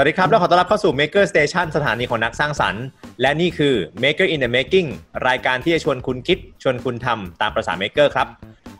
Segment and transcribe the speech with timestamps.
[0.00, 2.84] วัสดีครับ แล้วขอต้อนรับเข้าสู่ Maker Station สถานีของนักสร้างสรรค์
[3.20, 4.88] และนี่คือ Maker in the Making
[5.28, 8.28] รายการที่จะชวนคุณคิด ชวนคุณทำตามประษา Maker ครับ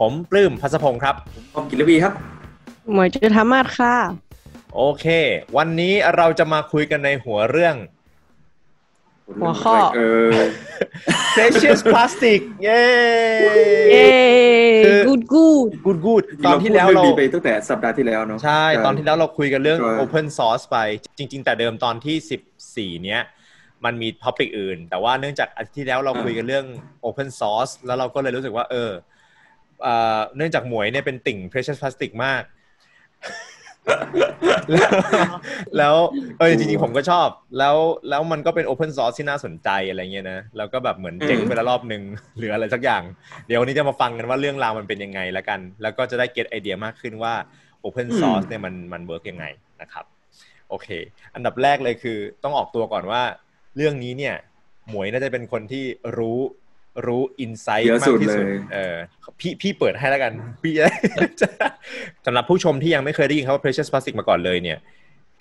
[0.00, 1.14] ผมปลื้มพัสพงศ์ครับ
[1.54, 2.12] ผมกิรวีครับ
[2.92, 3.94] หมวยจุธามาศค่ะ
[4.74, 5.06] โอเค
[5.56, 7.74] วันนี้เราจะมาคุยกันในหัวเรื่อง
[9.36, 10.30] หัวข้อเออ
[11.34, 12.82] precious plastic เย้
[13.90, 14.08] เย้
[14.84, 20.76] คือกูดกูดกูดกูดตอนที่แล้วเราพูดรื่องนี้ไปตั้งแต่สัปดาห์ที่แล้วเนาะใช่ ตอนที่แล้วเราคุยกันเรื่องใช่ Open Source ไป
[21.18, 23.20] จริง ๆ แต่เดิมตอนที่ 14 เนี้ย
[23.84, 26.66] มันมีท็อปิกอื่น แต่ว่าเนื่องจากอาทิตย์ที่แล้วเราคุยกันเรื่อง
[27.08, 28.90] Open Source แล้วเราก็เลยรู้สึกว่า เออ
[29.82, 32.42] เอ่อเนื่องจากหมวยเนี่ยเป็นติ่ง Precious Plastic มาก
[34.72, 34.92] แล้ว
[35.78, 35.94] แล้ว
[36.38, 37.76] เออจริงๆผมก็ชอบ แล้ว
[38.08, 42.02] แล้วมันก็เป็น Open Source ที่น่าสนใจอะไรเงี้ยนะแล้วก็แบบเหมือนเจ๊งไปแล้วรอบนึง
[42.38, 43.02] หรืออะไรสักอย่าง
[43.46, 47.34] เดี๋ยววันนี้จะมาฟังกันว่าเรื่องราวมันเป็นยังไงแล้วกัน แล้วก็จะได้ get ไอเดียมากขึ้นว่า
[47.84, 49.44] Open Source เนี่ยมันมัน work ยังไง
[49.82, 50.04] นะครับ
[50.68, 50.88] โอเค
[51.34, 53.22] อันดับแรกเลยคือต้องออกตัวก่อนว่า
[53.76, 54.34] เรื่องนี้เนี่ย
[54.88, 55.84] หมวยน่าจะเป็นคนที่
[56.18, 56.38] รู้
[57.06, 58.96] รู้ insight เยอะมากสุดที่สุดเลยเออ
[59.40, 60.32] พี่พี่เปิดให้แล้วกัน
[60.62, 60.72] พี่
[61.40, 61.48] จะ
[62.26, 64.78] สำหรับผู้ชมที่ยังไม่เคยได้ยินคำว่า Precious Plastic มาก่อนเลยเนี่ย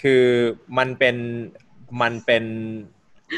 [0.02, 0.24] คือ
[0.78, 1.16] มันเป็น
[2.02, 2.46] มันเป็น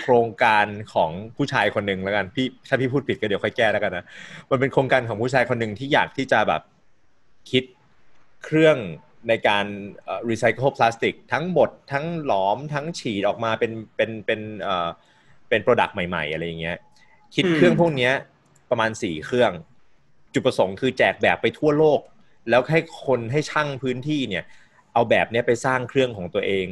[0.02, 4.06] โครงการของผู้ชายคนหนึ่งแล้วกันพี่ถ้าพี่พูดผิดก็เดี๋ยวค่อยแก้แล้วกันนะ
[4.50, 6.62] มันเป็นโครงการของผู้ชายคนหนึ่งที่อยากที่จะแบบ
[7.52, 7.64] คิด
[8.44, 8.78] เครื่อง
[9.30, 9.66] ในการ
[10.30, 14.88] รีไซเคิลพลาสติกทั้งบดทั้งหลอมทั้งฉีดออกมาเป็นเป็นเป็นเอ่อ
[15.50, 16.78] เป็น product ใหม่ ๆ อะไรอย่างเงี้ย
[17.36, 18.14] คิดอืมเครื่องพวกเนี้ย
[18.70, 19.52] ประมาณสี่เครื่อง
[20.34, 22.00] จุดประสงค์คือแจกแบบไปทั่วโลก
[22.50, 24.44] แล้วให้คนให้ช่างพื้นที่เนี่ย
[24.94, 26.68] เอาแบบเนี้ยไปสร้างเครื่องของตัวเอง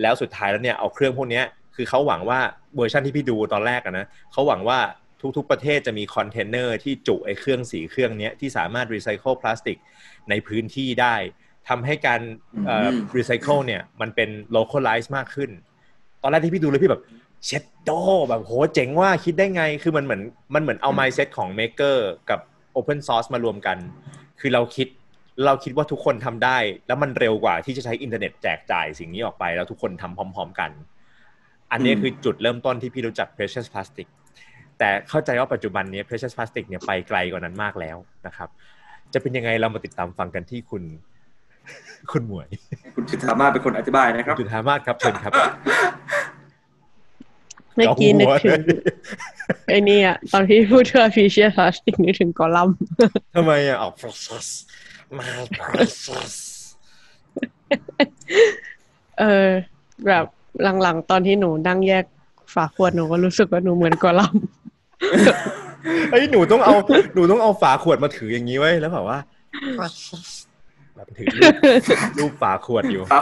[0.00, 1.44] แล้วสุดท้ายแล้วเนี่ยเอาเครื่องพวกเนี้ย
[1.76, 2.40] คือเขาหวังว่า
[2.76, 4.78] เวอร์ชันที่พี่ดูตอนแรกอะนะเขาหวังว่า
[5.36, 9.78] ทุกๆประเทศจะมีคอนเทนเนอร์ที่จุไอ้เครื่องสี่เครื่องเนี้ยที่สามารถรีไซเคิลพลาสติก
[10.30, 11.14] ในพื้นที่ได้
[11.68, 12.20] ทำให้การ
[13.16, 15.50] รีไซเคิลเนี่ยมันเป็น localize มากขึ้น
[16.22, 17.02] ตอนแรกที่พี่ดูเลยพี่แบบ
[17.46, 17.90] เช็ดโด
[18.28, 20.22] แบบโหเจ๋งว่ะคิดได้ไงคือมันเหมือน
[20.54, 21.96] มันเหมือนเอา mindset ของ maker
[22.30, 22.40] กับ
[22.78, 23.78] open source มารวมกัน
[24.40, 24.88] คือเราคิด
[25.46, 30.70] เราคิดว่าทุกคนทำได้ แล้วมันเร็วกว่าที่จะใช้อินเทอร์เน็ตแจกจ่ายสิ่งนี้ออกไป แล้วทุกคนทำพร้อม ๆ กัน
[31.72, 34.08] อันนี้อืมคือจุดเริ่มต้นที่พี่รู้จัก precious plastic
[34.78, 37.96] แต่เข้าใจว่าปัจจุบันนี้ precious plastic เนี่ยไปไกลกว่านั้นมากแล้ว
[38.26, 38.48] นะครับ
[39.12, 40.82] จะเป็นยังไงเรามาติดตามฟังกันที่คุณ
[42.12, 42.48] คุณหมวย
[42.96, 48.80] คุณจุธามาศเป็นคนอธิบายนะครับ จุธามาศครับเชิญครับเมื่อกี้นึกถึงเาหัวเลย
[49.68, 52.76] ไอ้นี่อะตอนที่พูดถึงฟิเชียพลาสติกนึกถึงกอลัมน์
[53.34, 54.48] ทำไมอะออก precious
[55.18, 56.34] my precious
[59.20, 59.48] เออ
[60.06, 60.24] แบบ
[60.82, 62.04] หลังๆ ตอนที่หนูนั่งแยก
[62.54, 64.42] ฝาขวดหนูก็รู้สึกว่าหนูเหมือนกอลัมน์
[66.10, 66.74] เอ้ยหนูต้องเอา
[67.14, 69.18] หนูต้องเอาฝาขวดมาถืออย่างนี้ไว้แล้วแบบว่า
[69.78, 70.28] precious
[70.96, 71.54] แบบถือรูป
[72.18, 73.20] รูปฝาขวดอยู่ฝา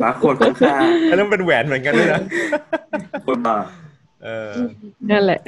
[0.00, 0.74] ฝาขวดของข้า
[1.16, 2.20] แล้วมันเป็นแหวนเหมือนกันด้วยนะ
[3.26, 3.56] คนมา
[4.26, 4.52] เออ
[5.10, 5.40] นั่นแหละ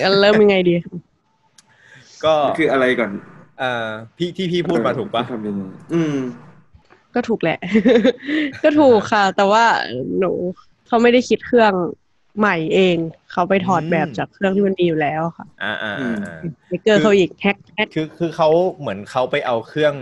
[0.00, 0.74] งั้นเริ่มยังไงดี
[2.24, 3.10] ก็คืออะไรก่อน
[3.58, 5.62] เอ่อพี่ที่พี่พูดมาถูกปะทำยังไง
[5.94, 6.16] อืม
[7.14, 7.58] ก็ถูกแหละ
[8.62, 9.64] ก็ถูกค่ะ แต่ว่า
[10.18, 10.32] หนู
[10.86, 11.72] เขาไม่ได้คิดเครื่อง
[12.38, 12.96] ใหม่เอง
[13.32, 18.48] เขาไปถอดแบบจากเครื่องที่มันมีอยู่แล้วค่ะ อ่าอ่าอือ่ามอ่าเมเกอร์เขาอีกแฮกแฮกคือคือเขา
[18.80, 19.94] เหมือนเขาไปเอาเครื่อง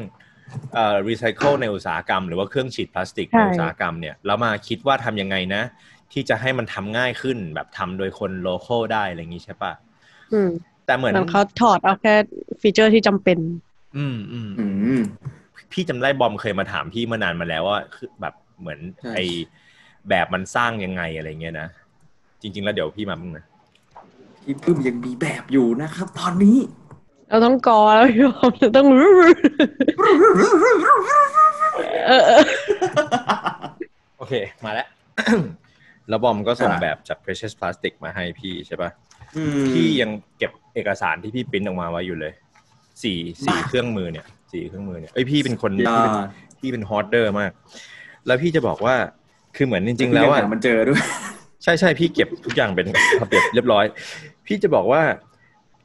[0.74, 5.62] เอ่อรีไซเคิลในอุตสาหกรรม หรือว่าเครื่องฉีดพลาสติกในอุตสาหกรรมเนี่ยแล้วมาคิดว่าทำยังไงนะ
[6.12, 9.72] ที่จะให้มันทำง่ายขึ้น แบบทำโดยคนโล c a l ได้อะไรอย่างนี้ใช่ปะ
[10.32, 10.50] อืม
[10.86, 12.14] แต่เหมือนเหมือนเขาถอดเอาแค่
[12.60, 13.38] feature ที่จำเป็น
[13.96, 14.66] อืมอืมอื
[15.00, 15.02] ม
[15.72, 19.20] พี่จำได้บอมเคยมาถามพี่เมื่อนานมาแล้วว่าคือแบบเหมือนใช่ไอ
[20.08, 21.68] แบบมันสร้างยังไงอะไรเงี้ยนะ
[22.42, 23.44] จริง ๆ แล้วเดี๋ยวพี่มาบ้างนะ
[24.44, 26.58] พี่พึ่มยังมีแบบอยู่นะครับ ตอนนี้
[27.28, 28.86] เราต้องกอแล้วพี่บอมเราต้อง
[32.08, 32.42] เออเออ
[34.18, 34.88] โอเค มาแล้ว
[36.08, 38.90] แล้วบอมก็ส่งอ่าแบบจาก precious plastic มาให้พี่ใช่ปะ
[39.36, 42.32] อืมพี่ยังเก็บเอกสารที่พี่ปริ้นออกมาไว้อยู่เลย
[43.02, 46.16] สี่สี่บ้าเครื่องมือเนี่ยสี่เครื่องมือเนี่ยเอ้ยพี่เป็นคนยาพี่เป็น
[46.58, 47.52] พี่เป็นฮอร์เดอร์มาก
[48.26, 48.94] แล้วพี่จะบอกว่า
[49.56, 51.00] คือเหมือนจริง ๆ แล้วอะมันเจอด้วย
[51.62, 52.86] ใช่ใช่พี่เก็บทุกอย่างเป็น
[53.22, 53.84] ระเบียบเรียบร้อย
[54.46, 55.02] พี่จะบอกว่า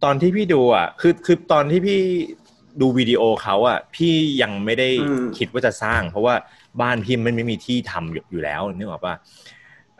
[0.03, 1.99] ตอนที่พี่ดูอะ คือคือตอนที่พี่
[2.81, 6.35] ดูวิดีโอเขาอะ พี่ยังไม่ได้อืมคิดว่าจะสร้าง เพราะว่า
[6.81, 9.15] บ้านพี่มันไม่มีที่ทำอยู่อยู่แล้วนึกออกป่ะ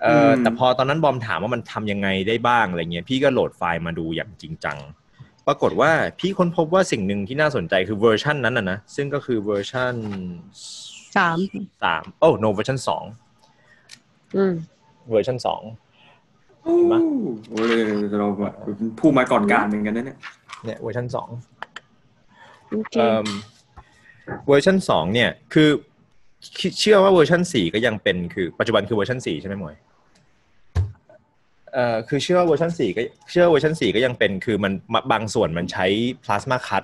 [0.03, 4.77] เอออมแต่พอตอนนั้นบอมถามว่ามันทำยังไงได้บ้างอะไรเงี้ยพี่ก็โหลดไฟล์มาดูอย่างจริงจัง
[5.47, 9.95] ปรากฏว่าพี่ค้นพบว่าสิ่งหนึ่งที่น่าสนใจคือเวอร์ชันนั้นนะนะซึ่งก็คือเวอร์ชัน
[11.15, 11.37] สาม
[11.83, 13.03] สามโอ้ no เวอร์ชันสอง
[14.35, 14.53] อืม
[15.09, 15.61] เวอร์ชันสอง
[16.63, 17.81] โอ้โหเลย
[18.19, 20.17] เราแบบเป็นผู้มาก่อนการเหมือนกันนะเนี่ย
[20.65, 21.29] เนี่ยเวอร์ชันสอง
[22.69, 23.27] โอเคเอิ่ม
[24.47, 25.69] เวอร์ชันสองเนี่ยคือ
[26.59, 29.75] คิดเชื่อว่าเวอร์ชันสี่ก็ยังเป็นคือปัจจุบันคือเวอร์ชันสี่ใช่ไหมหมวย
[31.73, 34.73] เอ่อคือเชื่อว่าเวอร์ชันสี่ก็เชื่อว่าเวอร์ชันสี่ก็ยังเป็นคือมัน
[35.11, 35.85] บางส่วนมันใช้
[36.23, 36.83] พลาสมาคัต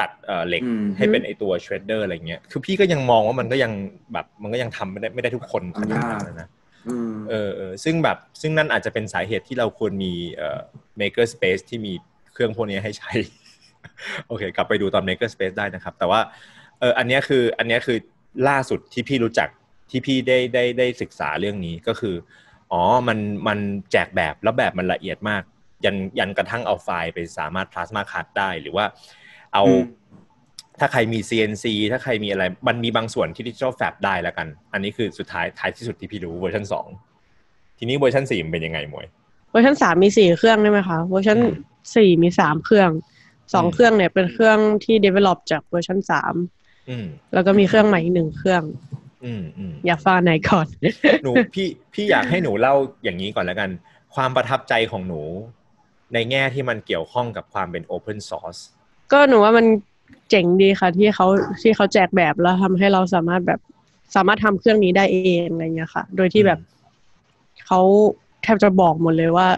[0.00, 3.72] ตัดเอ่อเหล็กอืมให้เป็นไอตัวเชรดเดอร์อะไรเงี้ย คือพี่ก็ยังมองว่ามันก็ยัง
[4.12, 6.48] แบบมันก็ยังทำไม่ได้ไม่ได้ทุกคนขนาดนั้นนะ
[6.88, 10.60] อืมเออเออซึ่งแบบซึ่งนั่นอาจจะเป็นสาเหตุที่เราควรมีเอ่อ
[11.00, 11.92] maker space ที่มี
[12.32, 13.12] เครื่องพวกนี้ให้ใช้
[14.26, 16.20] โอเค กลับไปดูตอน maker space ได้นะครับ แต่ว่า
[16.80, 17.98] เอออันเนี้ยคืออันเนี้ยคือ
[18.48, 19.48] ล่าสุดที่พี่รู้จัก
[19.90, 22.14] ที่พี่ได้ได้ได้ศึกษาเรื่องนี้ก็คือ
[22.72, 23.18] อ๋อมัน
[23.48, 23.58] มัน
[23.92, 25.42] แจกแบบแล้วแบบมันละเอียดมาก
[25.84, 28.84] ยันยันกระทั่งเอาไฟล์ไปสามารถ plasma cut ได้หรือว่า
[29.54, 29.82] เอาอืม
[30.80, 36.86] ถ้าใครมี CNC ถ้าใครมีอะไร มันมีบางส่วนที่ Digital Fab ได้แล้วกัน อันนี้คือสุดท้ายท้ายที่สุดที่พี่รู้เวอร์ชันสอง
[37.78, 39.06] ทีนี้เวอร์ชันสี่มันเป็นยังไงหมวย
[39.50, 41.54] เวอร์ชันสามมีสี่เครื่องได้ไหมคะ เวอร์ชันอืม
[41.96, 42.90] สี่มีสามเครื่อง
[43.54, 46.34] สองอืมเครื่องเนี่ยเป็นเครื่องที่ develop จากเวอร์ชันสาม
[46.88, 48.62] อืมแล้วก็มีเครื่องใหม่อีกหนึ่งเครื่อง
[49.24, 50.66] อืมอืมอยากฟังอันไหนก่อน
[51.24, 52.74] หนูพี่พี่อยากให้หนูเล่า
[53.04, 53.70] อย่างนี้ก่อนแล้วกัน
[54.14, 55.22] ความประทับใจของหนู
[56.14, 58.60] ในแง่ที่มันเกี่ยวข้องกับความเป็น Open Source
[59.12, 59.66] ก็หนูว่ามัน
[60.30, 61.26] เจ๋งดีค่ะ ที่เขา
[61.62, 63.60] ที่เขาแจกแบบแล้วทำให้เราสามารถแบบ
[64.16, 66.60] สามารถทำเครื่องนี้ได้เองอะไรเงี้ยค่ะ โดยที่แบบ
[67.66, 67.80] เขา
[68.42, 69.48] แทบจะบอกหมดเลยว่า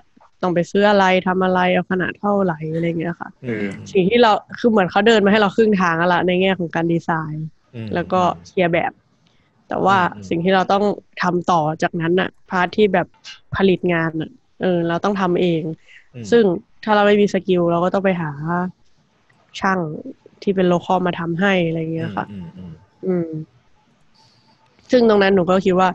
[0.42, 8.92] ต้องไปซื้ออะไรทำอะไรเอาขนาดเท่าไหร่อะไรเงี้ยค่ะอืมสิ่งที่เราคือเหมือนเขาเดินมาให้เราครึ่งทางแล้วละในแง่ของการดีไซน์อืมแล้วก็เคลียร์แบบ
[9.72, 10.84] แต่ว่าอืมสิ่งที่เราต้อง
[11.22, 13.06] ทำต่อจากนั้นน่ะ part ที่แบบ
[13.56, 14.30] ผลิตงานน่ะ
[14.62, 15.62] เออ เราต้องทำเอง
[16.14, 16.44] อืมซึ่ง
[16.84, 18.30] ถ้าเราไม่มี skill เราก็ต้องไปหา
[19.60, 19.78] ช่าง
[20.42, 22.72] ที่เป็น local มาทำให้อะไรเงี้ยค่ะอืมอืม
[23.06, 23.28] อืม
[24.90, 25.88] ซึ่งตรงนั้นหนูก็คิดว่า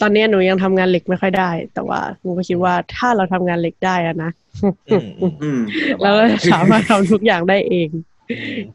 [0.00, 4.30] ตอนนี้หนูยังทำงานเหล็กไม่ค่อยได้ แต่ว่าหนูก็คิดว่าถ้าเราทำงานเหล็กได้อะนะ
[4.92, 5.60] อืมอืมอืม
[6.02, 7.88] เราก็จะสามารถทำทุกอย่างได้เอง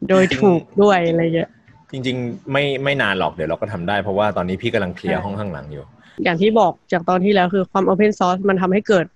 [0.08, 1.50] โดยถูกด้วยอะไรเงี้ย
[1.92, 5.84] จริง ๆ ไม่ไม่นานหรอกเดี๋ยวเราก็ทำได้เพราะว่าตอนนี้พี่กำลังเคลียร์ห้องข้างหลังอยู่
[6.24, 9.06] อย่างที่บอกจากตอนที่แล้วคือความ Open Source มันทำให้เกิด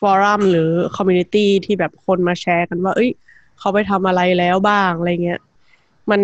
[0.00, 3.10] forum หรือ community ที่แบบคนมาแชร์กันว่า เอ้ย
[3.58, 5.40] เขาไปทำอะไรแล้วบ้างอะไรเงี้ย
[6.10, 6.20] มัน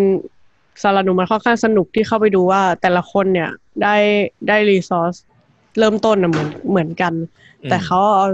[0.83, 3.49] สำหรับหนูมันค่อนข้างสนุกที่เข้าไปดูว่า แต่ละคนเนี่ย
[3.83, 3.95] ได้
[4.47, 5.15] ได้ resource
[5.79, 7.13] เริ่มต้นนะเหมือนเหมือนกัน
[7.63, 8.27] อืมแต่เขาเอา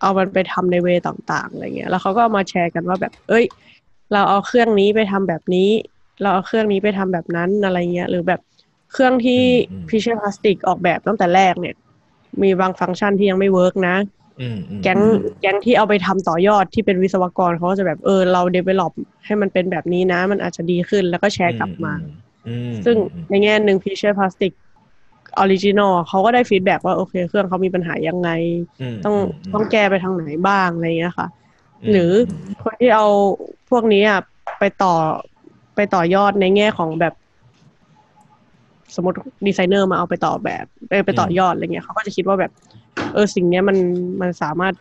[0.00, 3.44] เอามันไปทำในเวย์ต่างๆอะไรเงี้ย แล้วเขาก็เอามาแชร์กันว่าแบบ เอ้ย
[4.12, 5.68] เราเอาเครื่องนี้ไปทำแบบนี้
[6.20, 8.40] เราเอาเครื่องนี้ไปทำแบบนั้นอะไรเงี้ยหรือแบบ
[8.92, 11.74] เครื่องที่อืม Precious Plastic ออกแบบตั้งแต่แรกเนี่ย
[12.42, 13.96] มีบางฟังก์ชันที่ยังไม่ work นะ
[14.40, 15.00] อืมอืมแก๊ง
[15.40, 18.92] แก๊งที่เอาไปทำต่อยอดที่เป็นวิศวกรเขาก็จะแบบเออเรา develop
[19.24, 21.92] ให้มันเป็นแบบนี้นะ มันอาจจะดีขึ้นแล้วก็แชร์กลับมา
[22.46, 24.52] อืมซึ่งอืมในแง่หนึ่ง Precious Plastic
[25.38, 28.28] original เขาก็ได้ feedback ว่าโอเค เครื่องเขามีปัญหายังไง
[28.80, 31.28] มต้องมต้องแก้ไปทางไหนบ้างอะไรเงี้ยค่ะ
[31.84, 32.10] มหรือ
[32.62, 33.06] คนที่เอา
[33.70, 34.20] พวกนี้อะ
[34.58, 34.94] ไปต่อ
[35.76, 37.14] ไปต่อยอดในแง่ของแบบ
[38.94, 42.52] สมมติดีไซเนอร์มาเอาไปต่อแบบไปไปต่อยอดอะไรเงี้ยเขาก็จะคิดว่าแบบ
[43.12, 43.76] เออสิ่งเนี้ยมัน
[44.20, 44.74] มันสามารถ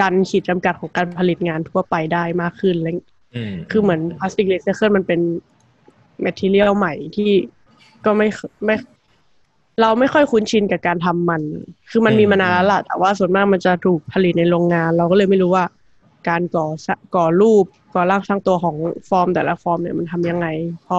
[0.00, 2.88] ดันขีดจำกัดของการผลิตงานทั่วไปได้มากขึ้นอะไร
[3.34, 5.20] อืมคือเหมือนพลาสติกรีไซเคิลมันเป็น
[6.20, 7.30] material ใหม่ที่
[8.04, 8.28] ก็ไม่
[8.64, 8.76] ไม่
[9.80, 11.42] เราไม่ค่อยคุ้นชินกับการทำมัน
[11.90, 15.64] คือมันมีมานานแล้วล่ะแต่ว่าส่วนมากมันจะถูกผลิตในโรงงาน เราก็เลยไม่รู้ว่า
[16.28, 17.64] การก่อสะก่อรูป
[17.94, 18.76] ก่อร่างสร้างตัวของ
[19.08, 20.46] ฟอร์ม แต่ละฟอร์มเนี่ยมันทำยังไง
[20.88, 20.98] พอ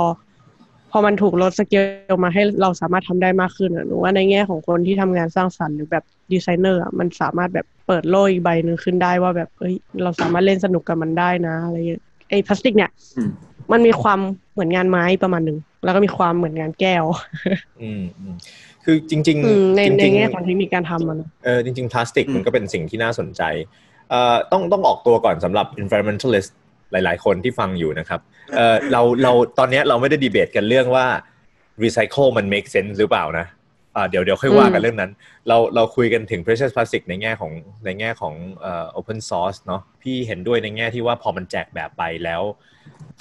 [0.91, 1.75] พอมันถูกลดสเก
[2.11, 13.31] ลมาให้เราสามารถทำได้มากขึ้นอะหนูว่าในแง่ของคนที่ทำงานสร้างสรรค์หรือแบบดีไซเนอร์อะมันสามารถแบบเปิดโลกอีกใบหนึ่งขึ้นได้ว่าแบบเอ้ยเราสามารถเล่นสนุกกับมันได้นะอะไรเงี้ยไอ้พลาสติกเนี่ยอืม
[13.71, 14.19] มันมีความ
[14.53, 17.03] เหมือนงานไม้ประมาณหนึ่งแล้วก็มีความเหมือนงานแก้ว
[17.81, 18.35] อืมอืม
[18.83, 23.90] คือจริงอืมในๆจในริงแง่ๆของเทคนิคการทำมันเออจริง ๆ พลาสติกอืมมันก็เป็นสิ่งที่น่าสนใจเอ่อ
[24.51, 26.51] ต้องต้องออกตัวก่อนสำหรับ environmentalist
[26.91, 28.19] หลาย ๆ คนที่ฟังอยู่นะครับ
[28.55, 31.05] เออเราเราตอนเนี้ยเราไม่ได้ดีเบตกันเรื่องว่า
[31.83, 33.45] recycle มัน make sense หรือเปล่านะ
[33.95, 35.11] อ่าเดี๋ยวเดี๋ยวค่อยว่ากันอืมเรื่องนั้น
[35.47, 37.51] เราเราคุยกันถึง precious plastic ในแง่ของ
[37.85, 42.41] ในแง่ของเอ่อ open source เนาะพี่เห็นด้วยในแง่ที่ว่าพอมันแจกแบบไปแล้ว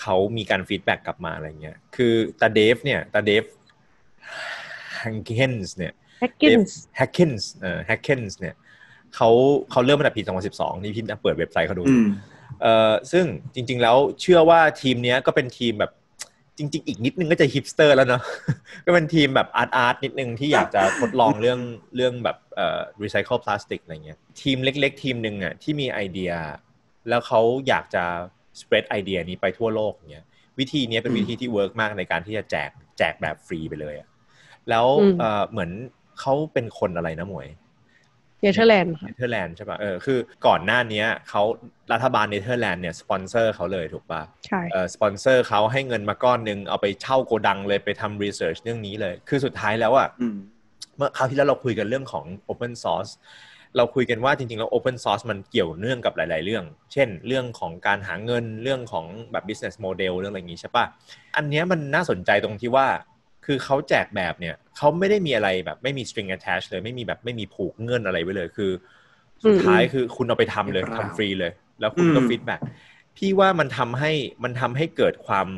[0.00, 3.44] เขามีการ feedback กลับมาอะไรเงี้ย คือตาเดฟเนี่ยตาเดฟ
[5.02, 8.54] ฮังเกนส์เนี่ยแฮกกินส์แฮก k นส์เอ่อแฮก k นส์เนี่ย
[9.16, 9.28] เขา
[9.70, 12.06] เขาเริ่มมาจากปี 2012 นี่พี่เปิดเว็บไซต์เขาดูอืม
[12.62, 13.24] เอ่อซึ่ง
[13.54, 15.92] จริง ๆ แล้วเชื่อว่าทีมเนี้ยก็เป็นทีมแบบ
[16.58, 18.22] จริง ๆ อีกนิดนึงก็จะฮิปสเตอร์แล้วเนาะ
[18.86, 21.60] ก็เป็นทีมแบบ art art นิดนึงที่อยากจะทดลองเรื่อง
[21.96, 26.32] เรื่องแบบเอ่อรีไซเคิลพลาสติกอะไรเงี้ยทีมเล็ก ๆ ทีมหนึ่งอะที่มีไอเดีย
[27.08, 28.04] แล้วเขาอยากจะ
[28.60, 30.26] spread ไอเดียนี้ไปทั่วโลกเงี้ย
[30.58, 34.08] วิธีเนี้ยเป็นอืมวิธีที่ work มากในการที่จะแจกแจกแบบฟรีไปเลยอะ
[34.70, 35.70] แล้วอืมเอ่อเหมือน
[36.20, 37.48] เขาเป็นคนอะไรนะหมวย
[38.42, 41.42] เนเธอร์แลนด์ค่ะเนเธอร์แลนด์ใช่ป่ะเออคือก่อนหน้านี้เขา
[41.92, 50.36] รัฐบาลเนเธอร์แลนด์เนี่ยสปอนเซอร์เขาเลยถูกป่ะใช่เออสปอนเซอร์เขาให้เงินมาก้อนหนึ่งเอาไปเช่าโกดังเลยไปทำ research เรื่องนี้เลย คือสุดท้ายแล้วอะอืม
[50.96, 53.12] เมื่อคราวที่แล้วเราคุยกันเรื่องของ Open Source
[53.76, 60.84] เราคุยกันว่าจริงๆ แล้ว Open Source มันเกี่ยวเนื่องกับหลาย ๆ เรื่อง เช่น เรื่องของการหาเงิน เรื่องของแบบ business model เรื่องอะไรอย่างนี้ใช่ปะ
[61.36, 62.86] อันเนี้ยมันน่าสนใจตรงที่ว่า
[63.44, 68.70] คือเขาแจกแบบเนี่ยเขาไม่ได้มีอะไรแบบไม่มี string attach เลยไม่มีแบบไม่มีผูกเงื่อนอะไรไว้เลยคือ
[69.44, 72.60] สุดท้ายคือคุณเอาไปทำเลยเปล่าทำฟรีเลย แล้วคุณก็อืม feedback
[73.16, 74.12] พี่ว่ามันทำให้
[74.44, 75.48] มันทำให้เกิดความ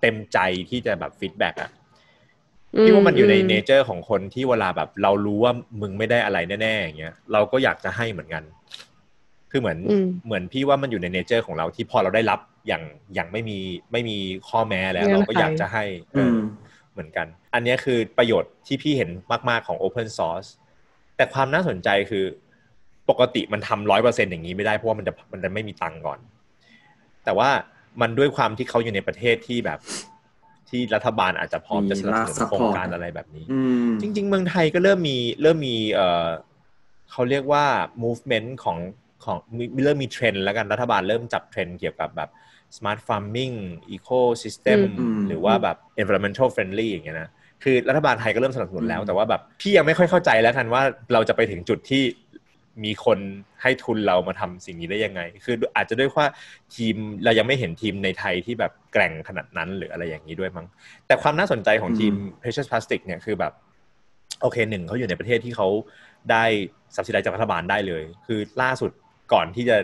[0.00, 0.38] เต็มใจ
[0.70, 1.70] ที่จะแบบ feedback อะ
[2.82, 8.44] พี่ว่ามันอยู่ในเนจอร์ของคนที่เวลาแบบ เรารู้ว่ามึงไม่ได้อะไรแน่ๆอย่างเงี้ยเราก็อยากจะให้เหมือนกัน
[9.50, 12.82] คือเหมือนอืมเหมือนพี่ว่ามันอยู่ใน nature ของเราที่พอเราได้รับอย่าง
[13.14, 13.58] อย่างไม่มี
[13.92, 14.16] ไม่มี
[14.48, 15.84] ข้อแม้แล้วเงื่อนไขเราก็อยากจะให้
[16.94, 19.10] เออือมเหมือนกัน อันเนี้ยคือประโยชน์ที่พี่เห็น
[19.48, 20.48] มาก ๆ ของ Open Source
[21.16, 22.24] แต่ความน่าสนใจคือ
[23.10, 26.18] ปกติมันทำร้อยเปอร์เซ็นอย่างนี้ไม่ได้เพราะว่ามันจะมันจะไม่มีตังค์ก่อน
[27.24, 27.50] แต่ว่า
[28.00, 29.78] มันด้วยความที่เขาอยู่ในประเทศที่แบบ
[30.68, 36.28] ที่รัฐบาลอาจจะพร้อมจะสนับสนุนมีรัฐโครงการ support อะไรแบบนี้อืมจริง ๆ เมืองไทยก็เริ่มมีเริ่มมีเออ
[37.10, 37.64] เขาเรียกว่า
[38.04, 38.78] movement ของ
[39.24, 42.30] ของมีเริ่มมีเทรนด์แล้วกันรัฐบาลเริ่มจับเทรนด์เกี่ยวกับแบบ
[42.76, 43.56] smart farming
[43.96, 47.30] ecosystem อืมหรือว่าแบบ environmental friendly อย่างเงี้ยนะ
[47.62, 52.02] คือรัฐบาลไทยก็เริ่มสนับสนุนแล้วแต่ว่าแบบพี่ยังไม่ค่อยเข้าใจแล้วกันว่าเราจะไปถึงจุดที่
[52.84, 53.18] มีคน
[53.62, 56.26] ให้ทุนเรามาทำสิ่งนี้ได้ยังไง คืออาจจะด้วยว่า
[56.76, 60.66] ทีมเรายังไม่เห็นทีมในไทยที่แบบแกร่งขนาดนั้นหรืออะไรอย่างนี้ด้วยมั้ง
[61.06, 63.52] แต่ความน่าสนใจของทีม Precious Plastic เนี่ยคือแบบ
[64.40, 65.68] โอเคหนึ่งเขาอยู่ในประเทศที่เขา
[66.30, 66.44] ได้
[66.94, 68.90] สับสิได้จากรัฐบาลได้เลย คือล่าสุด
[69.32, 69.76] ก่อนที่จะ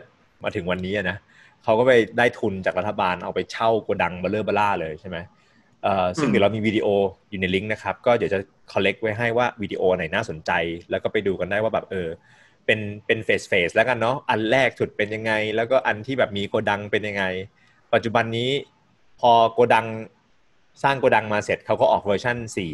[0.44, 1.16] มาถึงวันนี้อะนะ
[1.64, 5.16] เขาก็ไปได้ทุนจากรัฐบาลเอาไปเช่าโกดังเบลเลอร์เบล่าเลยใช่ไหม
[5.82, 6.86] เอ่อซึ่งอืมเดี๋ยวเรามีวิดีโอ
[7.30, 8.38] อยู่ในลิงก์นะครับ ก็เดี๋ยวจะ
[8.72, 10.50] collect ไว้ให้ว่าวิดีโอไหนน่าสนใจ
[10.90, 12.08] แล้วก็ไปดูกันได้ว่าแบบเออ
[12.66, 17.24] เป็นเป็น phase phase แล้วกันเนาะอันแรกสุดเป็นยังไง แล้วก็อันที่แบบมีโกดังเป็นยังไง
[17.94, 18.50] ปัจจุบันนี้
[19.20, 19.86] พอโกดัง
[20.82, 22.72] สร้างโกดังมาเสร็จเขาก็ออกเวอร์ชันสี่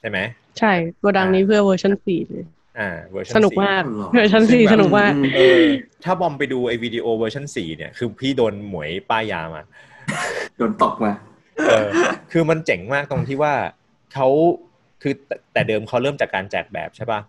[0.00, 0.18] ใช่ไหม
[0.58, 2.46] ใช่โกดังนี้เพื่อเวอร์ชันสี่เลย
[2.78, 5.58] อ่าเวอร์ชันสนุกมากอ๋อเหรอเวอร์ชันสี่สนุกมากอืมเออ
[6.04, 9.62] ถ้าบอมไปดูไอ้วิดีโอเวอร์ชันสี่เนี่ยคือพี่โดนหมวยป้ายยามา
[10.56, 11.12] โดนตกมา
[11.68, 11.88] เออ
[12.32, 13.54] คือมันเจ๋งมากตรงที่ว่า
[14.14, 14.28] เขา
[15.02, 17.20] คือแต่แต่เดิมเขาเริ่มจากการแจกแบบใช่ปะ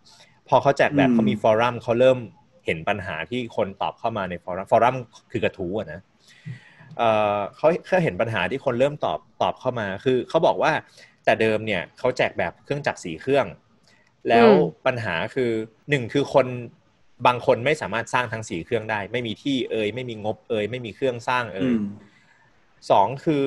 [0.48, 2.18] พอเขาแจกแบบอืมเขามีฟอรัมเขาเริ่ม
[2.66, 4.96] เห็นปัญหาที่คนตอบเข้ามาในฟอรัมฟอรัม
[5.32, 6.00] คือกระทู้อะนะ
[6.98, 7.04] เอ
[7.36, 10.72] อเขาเขาเห็นปัญหาที่คนเริ่มตอบตอบเข้ามา คือเขาบอกว่า
[11.26, 13.46] แต่เดิมเนี่ยเขาแจกแบบเครื่องจักรสีเครื่อง
[14.30, 15.52] แล้วอืมปัญหาคือ
[15.90, 16.48] หนึ่งคือคน
[17.28, 21.82] บางคนไม่สามารถสร้างทั้งสีเครื่องได้ ไม่มีที่เอ่ยไม่มีงบเอ่ยไม่มีเครื่องสร้างเอ่อืยม
[22.90, 23.44] สองคือ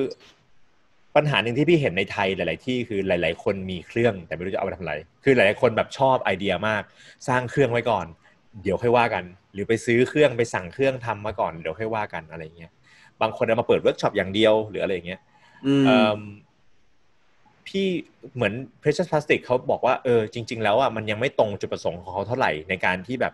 [1.15, 6.83] ปัญหาหนึ่งที่พี่เห็นในไทยหลาย ๆ ที่คือหลาย ๆ คนมีเครื่องแต่ไม่รู้จะเอาไปทำอะไร คือหลาย ๆ คนแบบชอบไอเดียมาก
[7.27, 8.05] สร้างเครื่องไว้ก่อน
[8.63, 12.71] เดี๋ยวค่อยว่ากัน หรือไปซื้อเครื่องไปสั่งเครื่องทำมาก่อนเดี๋ยวค่อยว่ากันอะไรเงี้ย
[13.21, 15.21] บางคนเอามาเปิดเวิร์กช็อปอย่างเดียวหรืออะไรเงี้ย
[15.65, 16.19] อืมเอิ่ม
[17.67, 17.85] พี่
[18.35, 23.33] เหมือน Precious Plastic เขาบอกว่าเออจริง ๆ แล้วอะมันยังไม่ตรงจุดประสงค์ของเขาเท่าไหร่ในการที่แบบ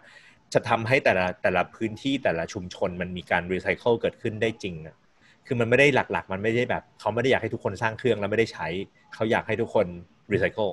[0.54, 4.96] จะทำให้แต่ละแต่ละพื้นที่แต่ละชุมชนมันมีการรีไซเคิลเกิดขึ้นได้จริงอะ
[5.46, 8.68] คือมันไม่ได้หลักๆ มันไม่ได้แบบเขาไม่ได้อยากให้ทุกคนสร้างเครื่องแล้วไม่ได้ใช้
[9.14, 9.86] เขาอยากให้ทุกคน
[10.34, 10.68] รีไซเคิล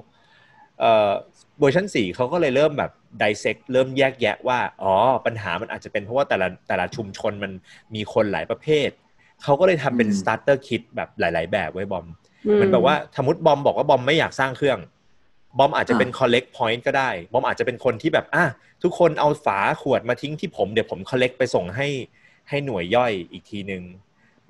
[0.81, 1.13] เอ่อ
[1.61, 4.95] เวอร์ชันสี่เขาก็เลยเริ่มแบบไดเซกเริ่มแยกแยะว่าอ๋อ
[5.27, 7.53] ปัญหามันอาจจะเป็นเพราะว่าแต่ละแต่ละชุมชนมัน
[7.95, 8.91] มีคนหลายประเภท
[9.43, 12.11] เขาก็เลยทำเป็นอืม starter kit แบบหลาย ๆ แบบไว้บอมอื
[12.61, 14.79] มันแบบว่าสมมติบอมบอกว่าบอมไม่อยากสร้างเครื่อง
[15.59, 18.45] บอมอาจจะเป็น collect point ก็ได้ บอมอาจจะเป็นคนที่แบบอะ
[18.83, 21.89] ทุกคนเอาฝาขวดมาทิ้งที่ผมเดี๋ยวผม collect ไปส่งให้
[22.49, 23.83] ให้หน่วยย่อยอีกทีหนึ่ง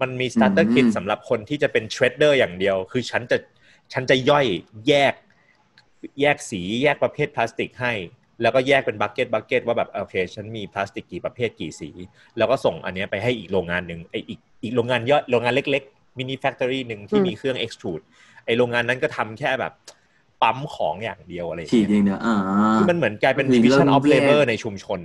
[0.00, 3.36] มันมี starter อืม kit สำหรับคนที่จะเป็น trader อย่างเดียว คือฉันจะ
[3.92, 4.46] ฉันจะย่อย
[4.88, 5.14] แยก
[6.20, 7.92] แยกสีแยกประเภทพลาสติกให้
[8.42, 11.90] แล้วก็แยกเป็น bucket bucket ว่าแบบโอเคฉันมีพลาสติกกี่ประเภทกี่สี
[12.38, 18.04] แล้วก็ส่งอันเนี้ยไปให้อีกโรงงานหนึ่งไออีกอีกโรงงานย่อยโรงงานเล็กๆ mini factory หนึ่งที่อืมมีเครื่อง extrude
[18.44, 19.72] ไอโรงงานนั้นก็ทำแค่แบบ
[20.42, 22.36] ปั๊มของอย่างเดียวอะไรอย่างฉีดเงี้ยเองเดียวอ่า
[22.74, 25.00] คือมันเหมือนกลายเป็นก็คือ division เริ่ม of แยก labor ในชุมชน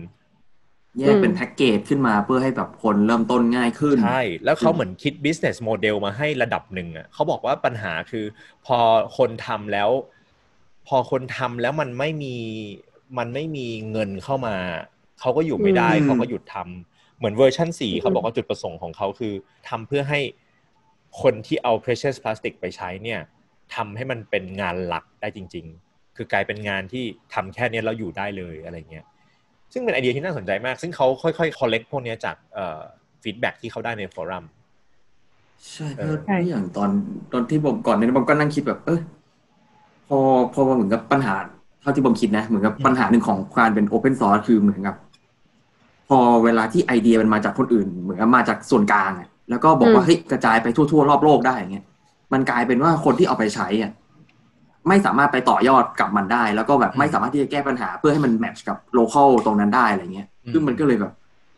[0.99, 8.25] แยกเป็นแพ็กเกจขึ้นมาเพื่อให้แบบคนเริ่มต้นง่ายขึ้น ใช่ แล้วเขาเหมือนคิด business model มาให้ระดับหนึ่งอะเขาบอกว่าปัญหาคือ
[8.65, 8.77] พอ
[9.17, 9.89] คนทำแล้ว
[10.87, 12.35] พอคนทำแล้วมันไม่มี
[13.17, 14.55] มันไม่มีเงินเข้ามา
[15.19, 19.33] เขาก็อยู่ไม่ได้อืมเขาก็หยุดทำเหมือนเวอร์ชันสี่เขาบอกว่าจุดประสงค์ของเขาคือ
[19.69, 20.19] ทำเพื่อให้
[21.21, 23.19] คนที่เอา precious plastic ไปใช้เนี่ย
[23.75, 27.03] ทำให้มันเป็นงานหลักได้จริง ๆ คือกลายเป็นงานที่
[27.33, 29.05] ทำแค่เนี้ยแล้วอยู่ได้เลยอะไรเงี้ย
[29.73, 32.81] ซึ่งเป็นไอเดียที่น่าสนใจมาก ซึ่งเขาค่อยๆ collect พวกเนี้ยจากเอ่อ
[33.23, 34.45] feedback ที่เขาได้ใน forum
[35.71, 36.89] ใช่เอเพอราะเพราะอย่างตอน
[37.31, 38.99] ตอนที่ผมก่อนเนี่ยผมก็นั่งคิดแบบ เออ
[40.07, 40.17] พอ
[40.53, 41.35] พอมาเหมือนกับปัญหา
[41.81, 44.95] เท่าที่ผมคิดนะ เหมือนกับปัญหาหนึ่งของการเป็น open source คือเหมือนกับ
[46.09, 51.85] พอเวลาที่ไอเดียมันมาจากคนอื่น เหมือนกับมาจากส่วนกลางอะ แล้วก็บอกว่าเฮ้ยกระจายไปทั่วๆรอบโลกได้อย่างเงี้ย
[52.33, 53.91] มันกลายเป็นว่าคนที่เอาไปใช้อะ
[54.87, 61.11] ไม่สามารถไปต่อยอดกับมันได้ แล้วก็แบบไม่สามารถที่จะแก้ปัญหาเพื่อให้มัน match กับ local ตรงนั้นได้อะไรเงี้ยอืมซึ่งมันก็เลยแบบ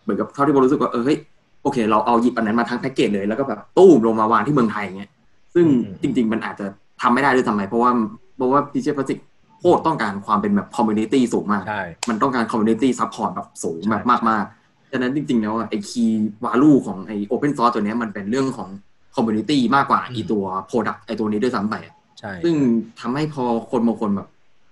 [0.04, 1.18] เหมือนกับเท่าที่ผมรู้สึกว่าเออเฮ้ย
[1.64, 5.12] โอเค เราเอาหยิบอันนั้นมาทั้งแพ็กเกจเลยแล้วก็แบบตู้มลงมาวางที่เมืองไทยเงี้ย
[5.54, 6.66] ซึ่งอืมจริง ๆ มันอาจจะ
[7.02, 7.92] ทำไม่ได้ด้วยทำไม เพราะว่า
[8.38, 9.20] เพราะว่า Precious Plastic
[9.60, 18.70] โคตรต้องการความเป็นแบบ community สูงมากใช่มันต้องการ community support แบบสูงแบบใช่มากๆฉะนั้นจริงๆแล้วอะไอ้ key value ของไอ้ open source ตัวเนี้ยมันเป็นเรื่องของ
[19.16, 22.56] community มากกว่าอีตัว product ไอ้ตัวนี้ด้วยซ้ำไปอะใช่ซึ่ง
[23.00, 24.28] ทำให้พอคนบางคนแบบ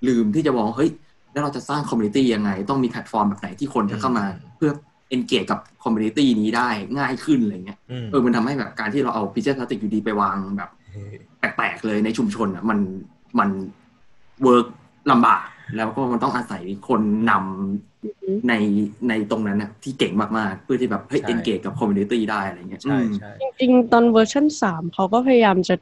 [0.08, 0.92] ลืมที่จะมองเฮ้ย
[1.32, 4.25] แล้วเราจะสร้าง community ยังไง ต้องมีแพลตฟอร์มแบบไหนที่คนจะเข้ามา
[4.58, 4.72] เพื่อ
[5.15, 10.70] engage กับ community นี้ได้ง่ายขึ้นอะไรเงี้ยอืมเออมันทำให้แบบการที่เราเอา Precious Plastic อยู่ดีไปวางแบบ
[11.39, 12.80] แปลกๆเลยในชุมชนอะมัน
[13.39, 13.50] มัน
[14.43, 14.67] work
[15.12, 15.46] ลำบาก
[15.77, 17.01] แล้วก็มันต้องอาศัยคน
[17.32, 17.92] นำ
[18.48, 18.53] ใน
[19.10, 25.75] ในตรงนั้นน่ะที่เก่งมากๆ เพื่อที่แบบเฮ้ยใช่ engage กับ community ได้อะไรเงี้ยใช่อืมใช่จริงๆ ตอนเวอร์ชันสามเขาก็พยายามจะ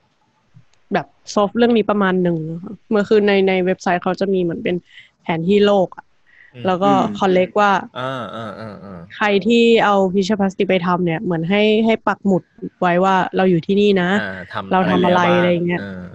[0.93, 4.75] แบบซอฟเรื่องนี้ประมาณหนึ่งนะคะเมื่อคือในในเว็บไซต์เขาจะมีเหมือนเป็น
[5.21, 6.05] แผนที่โลกอะ
[6.53, 12.43] อืมแล้วก็อืมคอนเล็กว่าอ่าอ่าอ่าอ่าใครที่เอาพิชพลาสติกไปทำเนี่ย เหมือนให้ให้ปักหมุด
[12.81, 16.07] ไว้ว่าเราอยู่ที่นี่นะอ่าทำเราทำอะไรแล้วบ้างอะไรเงี้ยออ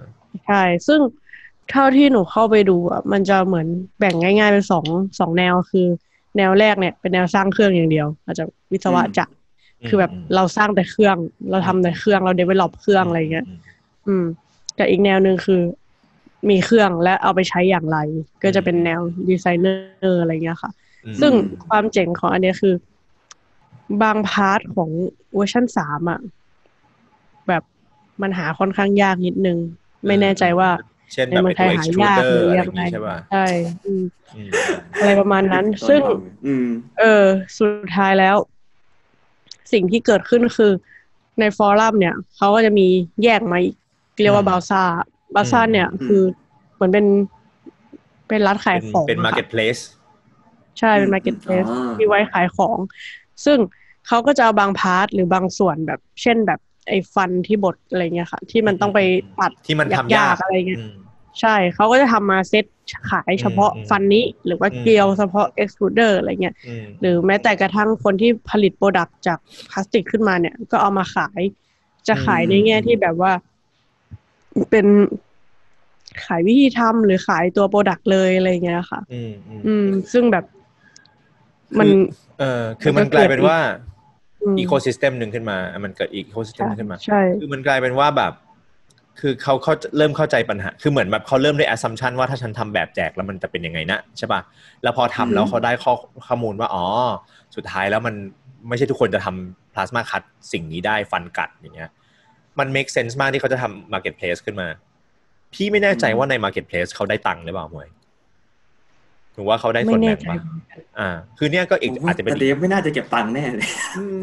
[0.45, 0.99] ใช่ ซึ่ง
[1.71, 3.67] เท่าที่หนูเข้าไปดูอะมันจะเหมือน
[3.99, 4.85] แบ่งง่าย ๆ เป็นสอง
[5.19, 5.87] สองแนวคือ
[6.37, 9.25] แนวแรกเนี่ย เป็นแนวสร้างเครื่องอย่างเดียว อาจจะวิศวะจะ
[9.87, 11.17] คือแบบเราสร้างแต่เครื่อง
[11.51, 13.49] เราทำแต่เครื่องเรา develop เครื่องอะไรเงี้ยม
[14.07, 14.25] อืม
[14.75, 15.61] แต่อีกแนวหนึ่งคือ
[16.49, 17.97] มีเครื่องและเอาไปใช้อย่างไร
[18.43, 19.73] ก็จะเป็นแนวดีไซเนอ
[20.11, 20.71] ร์อะไรเงี้ยค่ะ
[21.05, 21.31] อืมซึ่ง
[21.67, 22.73] ความเจ๋งของอันเนี้ยคือ
[24.01, 24.89] บาง part ของ
[25.35, 26.19] เวอร์ชันสามอะ
[27.47, 27.63] แบบ
[28.21, 29.57] มันหาค่อนข้างยากนิดนึง
[30.05, 30.69] ไม่แน่ใจว่า
[31.13, 33.45] เช่นในแบบเมืไอ้องไทยไอ้ตัวหายาก extruder หรืออะไรยัย่างงไงงี้ใช่ป่ะใช่
[33.85, 34.03] อืม
[34.35, 34.51] อืม
[34.97, 36.01] อะไรประมาณนั้น ซึ่ง
[36.45, 36.67] อืม
[36.99, 37.25] เออ
[37.57, 38.35] สุดท้ายแล้ว
[39.73, 40.71] สิ่งที่เกิดขึ้นคือ
[41.39, 42.87] ใน forum เนี่ยเขาก็จะมี
[43.23, 43.75] แยกมาอีก
[44.21, 46.21] เรียกว่าอืม bazaar bazaar เนี่ยอืมคือ
[46.75, 47.05] เหมือนเป็น
[48.27, 49.81] เป็นร้านขายเป็นของเป็นอะค่ะ marketplace
[50.79, 52.79] ใช่เป็น marketplace อ๋อที่ไว้ขายของ
[53.45, 53.59] ซึ่ง
[54.07, 58.99] เขาก็จะเอาบาง part หรือบางส่วนแบบ เช่นแบบ ไอ้ฟันที่บดอะไรเงี้ยค่ะ ที่มันต้องไป
[59.39, 60.97] ตัดที่มันทำยากๆอะไรเงี้ยอืม
[61.39, 62.65] ใช่เขาก็จะทำมาเซ็ต
[63.09, 71.41] ขายเฉพาะอืมฟันนี้ หรือว่าอืมเกลียวเฉพาะเอ็กซ์ u ูเดอร์อะไรเงี้ยอืมหรือแม้แต่กระทั่งคนที่ผลิต product จากพลาสติกขึ้นมาเนี่ย ก็เอามาขาย
[72.07, 73.31] จะขายในแง่ที่แบบว่า
[74.69, 74.85] เป็น
[76.25, 80.45] ขายวิธีทำหรือขายตัว product เลยอะไรเงี้ยค่ะ อืมอืมอืมซึ่งแบบ
[81.79, 81.87] มัน
[82.39, 83.57] เออคือมันกลายเป็นว่า
[84.47, 88.33] อืม ecosystem หนึ่งขึ้นมา มันเกิด ecosystem ใช่ขึ้นมาใช่คือมันกลายเป็นว่าแบบ
[89.19, 94.41] คือเขาเขาเริ่มเข้าใจปัญหา คือเหมือนแบบเขาเริ่มด้วย assumption ว่าถ้าฉันทำแบบแจกแล้วมันจะเป็นยังไงนะใช่ป่ะ
[94.83, 95.93] แล้วพอทำแล้วเขาได้ข้อ
[96.27, 96.85] ข้อมูลว่า อ๋อ
[97.55, 98.15] สุดท้ายแล้วมัน
[98.67, 101.89] ไม่ใช่ทุกคนจะทำ plasma cut สิ่งนี้ได้ฟันกัดอย่างเงี้ย
[102.59, 104.67] มัน make sense มากที่เขาจะทำ marketplace ขึ้นมา
[105.53, 107.87] พี่ไม่แน่ใจว่าใน marketplace เขาได้ตังค์หรือเปล่าเหมย
[109.39, 110.37] หรือว่าเขาได้ส่วนแน่แบ่งปะ ไม่แน่ใจ
[110.99, 113.67] อ่า คือเนี้ยก็อีกอาจจะเป็นแต่อีเดฟก็ไม่น่าจะเก็บตังค์แน่เลย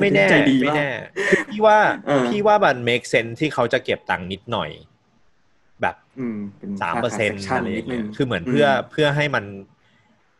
[0.01, 0.91] ไม่แน่ใจดีไม่มากแน่
[1.29, 4.71] คือพี่ว่าเออพี่ว่ามัน make sense ที่เขาจะเก็บตังค์นิดหน่อย
[5.83, 9.45] แบบอืมเป็นสามเปอร์เซ็นต์ค่าอะไรอย่างเงี้ยนิดนึงคือเหมือนเพื่อเพื่อให้มัน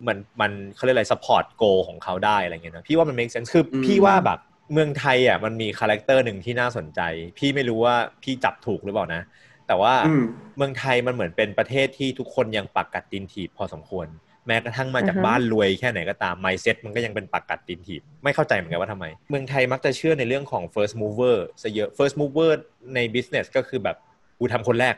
[0.07, 4.39] มันมันเขาเรียกอะไร support go ของเขาได้อะไรเงี้ยนะพี่ว่ามัน make sense คืออมพี่ว่าแบบ
[4.73, 7.01] เมืองไทยอะมันมี character หนึ่งที่น่าสนใจ
[7.39, 9.23] พี่ไม่รู้ว่าพี่จับถูกหรือเปล่านะ
[9.69, 10.25] แต่ว่าอืม
[10.57, 14.07] เมืองไทยมันเหมือนเป็นประเทศที่ทุกคนยังปากกัดตีนถีบพอสมควร
[14.47, 22.51] แม้กระทั่งมาจากอือฮะบ้านรวยแค่ไหนก็ตาม mindset มันก็ยังเป็นปักกัดตีนถีบ ไม่เข้าใจเหมือนกันว่าทำไม เมืองไทยมักจะเชื่อในเรื่องของ first mover ซะเยอะ first mover
[22.95, 23.97] ใน business ก็คือแบบ
[24.39, 24.95] กูทำคนแรก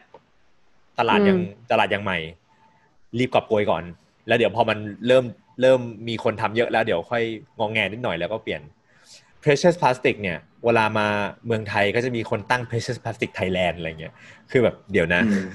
[0.98, 1.38] ตลาดยัง
[1.70, 2.18] ตลาดยังใหม่
[3.18, 3.84] รีบกอบโกยก่อน
[4.28, 5.24] แล้วเดี๋ยวพอมันเริ่ม
[5.60, 7.22] เริ่มมีคนทำเยอะแล้วเดี๋ยวค่อย
[7.58, 8.62] งองแงนิดหน่อยแล้วก็เปลี่ยน
[9.42, 11.06] precious plastic เนี่ย เวลามา
[11.46, 14.14] เมืองไทยก็จะมีคนตั้ง precious plastic Thailand อะไรเงี้ย
[14.50, 15.46] คือแบบเดี๋ยวนะอืม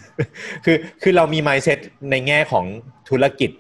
[0.65, 1.79] คือคือเรามี mindset
[2.11, 2.65] ในแง่ของ
[3.09, 3.51] ธุรกิจ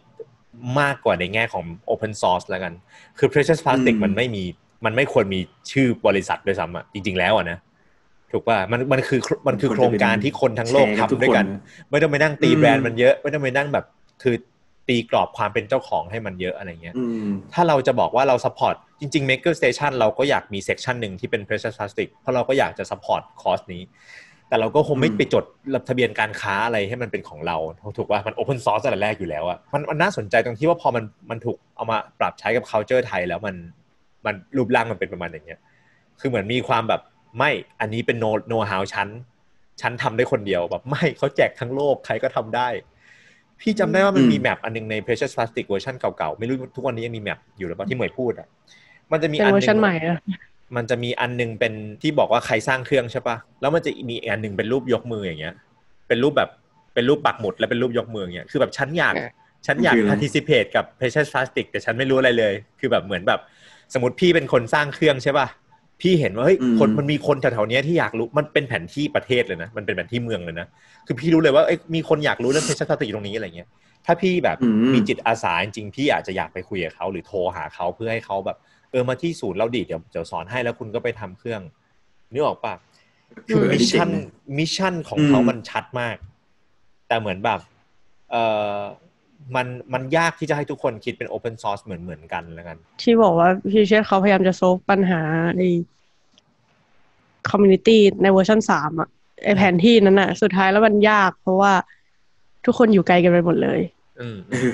[0.79, 2.73] มากกว่าในแง่ของ open source แล้วกัน
[3.17, 4.43] คือ precious plastic อืมมันไม่มี
[4.85, 5.39] มันไม่ควรมี
[5.71, 7.57] ชื่อบริษัทด้วยซ้ำอะจริง ๆ แล้วอะนะ
[8.31, 13.85] ถูกป่ะมันมันคือมันคือโครงการที่คนทั้งโลกแชร์ทำด้วยกันทุคไม่ต้องไปนั่งตีอืมแบรนด์มันเยอะ ไม่ต้องไปนั่งแบบ
[14.23, 14.35] คือ
[14.87, 23.83] ตีกรอบความเป็นเจ้าของให้มันเยอะอะไรเงี้ยอืมถ้าเราจะบอกว่าเรา support จริง ๆ Maker Station เราก็อยากมี section หนึ่งที่เป็น precious plastic เพราะเราก็อยากจะ support cause นี้
[24.51, 25.45] แต่เราก็คงไม่อืมไปจด
[25.89, 27.57] ทะเบียนการค้าอะไรให้มันเป็นของเรา
[27.97, 33.55] ถูกว่ามัน open source ตั้งแต่แรกอยู่แล้วอะมันมันน่าสนใจตรงที่ว่าพอมันมันถูกเอามาปรับใช้กับ culture ไทยแล้วมัน
[34.25, 35.59] มันรูปร่างมันเป็นประมาณอย่างเงี้ย
[36.19, 37.01] คือเหมือนมีความแบบ
[37.37, 39.07] ไม่อันนี้เป็น no no how ชั้น
[39.81, 42.67] ฉันทำได้คนเดียวแบบไม่เขาแจกทั้งโลกใครก็ทำได้
[43.61, 48.47] พี่จำได้ว่ามันอืมมี map อันหนึ่งใน Precious Plastic เวอร์ชันเก่าๆ ไม่รู้ทุกวันนี้ยังมี map อยู่หรือเปล่าที่เหมยพูดอะ
[49.11, 50.17] มันจะมีเป็นอันหเวอนึร์ชันใหม่อะ
[50.75, 55.55] มันจะมีอันหนึงเป็นที่บอกว่าใครสร้างเครื่องใช่ปะแล้วมันจะมีอีกอันหนึงเป็นรูปยกมืออย่างเงี้ย
[56.07, 56.49] เป็นรูปแบบ
[56.93, 59.13] เป็นรูปปักหมุด และเป็นรูปยกมืออย่างเงี้ยคือแบบฉันอยาก
[59.65, 63.39] ฉันอยากคืออะไร participate กับ Precious Plastic แต่ฉันไม่รู้อะไรเลย คือแบบเหมือนแบบ
[63.93, 65.47] สมมติพี่เป็นคนสร้างเครื่องใช่ป่ะ
[66.01, 70.67] พี่เห็นว่าเฮ้ยอืมคนมันมีคนแถวๆเนี้ยที่อยากรู้มันเป็นแผนที่ประเทศเลยนะมันเป็นแผนที่เมืองเลยนะ
[71.07, 73.69] คือพี่รู้เลยว่าเอ้ยมีคนอยากรู้เรื่อง Precious Plastic อยู่ตรงนี้อะไรเงี้ย
[74.05, 78.57] ถ้าพี่แบบอืมมีจิตอาสาจริงๆพี่อาจจะอยากไปคุยกับเขาหรือโทรหาเขาเพื่อให้เขาแบบ
[78.91, 81.61] เออมาที่ศูนย์เราดิเดี๋ยวเดี๋ยวสอนให้แล้วคุณก็ไปทำเครื่อง
[82.31, 82.73] นึกออกปะ
[83.49, 84.23] คือเออ mission นี้เจ๋งนะ
[84.57, 86.15] mission ของเขาอืมมันชัดมาก
[87.07, 87.59] แต่เหมือนแบบ
[88.31, 88.35] เอ
[88.77, 88.79] อ
[89.55, 95.21] มันมันยากที่จะให้ทุกคนคิดเป็น Open Source เหมือนเหมือนกันแล้วกัน ที่บอกว่าพี่เชษเขาพยายามจะ solve ปัญหา
[95.55, 95.69] ไอ้
[97.49, 99.09] community ในเวอร์ชันสามอะ
[99.43, 101.73] ไอ้แผนที่นั้นอะสุดท้ายแล้วมันยาก เพราะว่า
[102.65, 103.79] ทุกคนอยู่ไกลกันไปหมดเลย
[104.19, 104.69] อืมเออ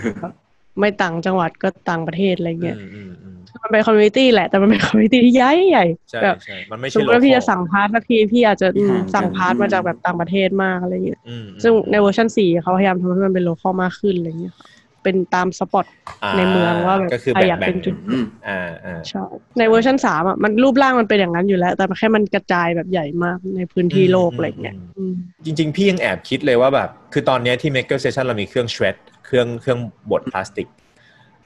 [0.79, 14.67] ไม่ต่างจังหวัดก็ต่างประเทศอะไรเงี้ยอืมอืมอืมมันเป็นคอมมูนิตี้แหละ แต่มันเป็นคอมมูนิตี้ที่ใหญ่ใหญ่ใช่แบบใช่มันไม่สใช่มมติว่าพี่จะ local สั่งพาร์ทสักทีพี่อาจจะที่ห่างสั่งกันพาร์ทอืมมาจากแบบต่างประเทศมากอะไรเงี้ยอืมซึ่งในเวอร์ชันสี่เขาพยายามทำให้มันเป็นโลคอลมากขึ้นอะไรเงี้ยค่ะ
[15.07, 19.25] เป็นตามสปอตาในเมืองว่าแบบก็คือใครแบ่งอยากแบ่เป็งนจุดอืมอ่าอ่าใช่
[19.57, 25.13] ในเวอร์ชันสามอะมันรูปร่างมันเป็นอย่างนั้นอยู่แล้ว แต่แค่มันกระจายแบบใหญ่มากในพื้นที่โลกอะไรเงี้ยอืม
[25.45, 29.79] จริง ๆ พี่ยังแอบคิดเลยว่าแบบ คือตอนเนี้ยที่ Maker Station เรามีเครื่อง shred เครื่องเครื่อง
[30.11, 30.67] บดพลาสติก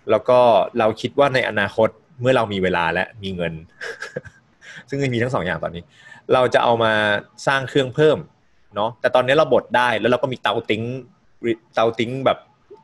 [0.09, 0.39] แล้วก็
[0.79, 1.89] เราคิดว่าในอนาคต
[2.21, 3.53] เมื่อเรามีเวลาและมีเงิน
[4.89, 5.83] ซึ่งมีทั้งสองอย่างตอนนี้
[6.33, 6.93] เราจะเอามา
[7.47, 8.17] สร้างเครื่องเพิ่ม
[8.75, 10.83] เนาะแต่ตอนนี้เราบดได้แล้วเราก็มีเตาปิ้ง
[11.75, 12.37] เตาปิ้งแบบ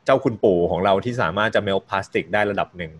[0.08, 2.92] เจ้าคุณปู่ของเราที่สามารถจะ melt พลาสติกได้ระดับหนึ่ง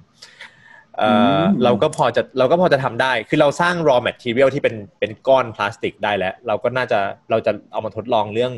[0.99, 6.99] เอ่ออมเราก็พอจะเราก็พอจะทำได้ คือเราสร้าง raw material ที่เป็นเป็นก้อนพลาสติกได้แล้ว เราก็น่าจะ
[7.31, 8.53] เราจะเอามาทดลองเรื่อง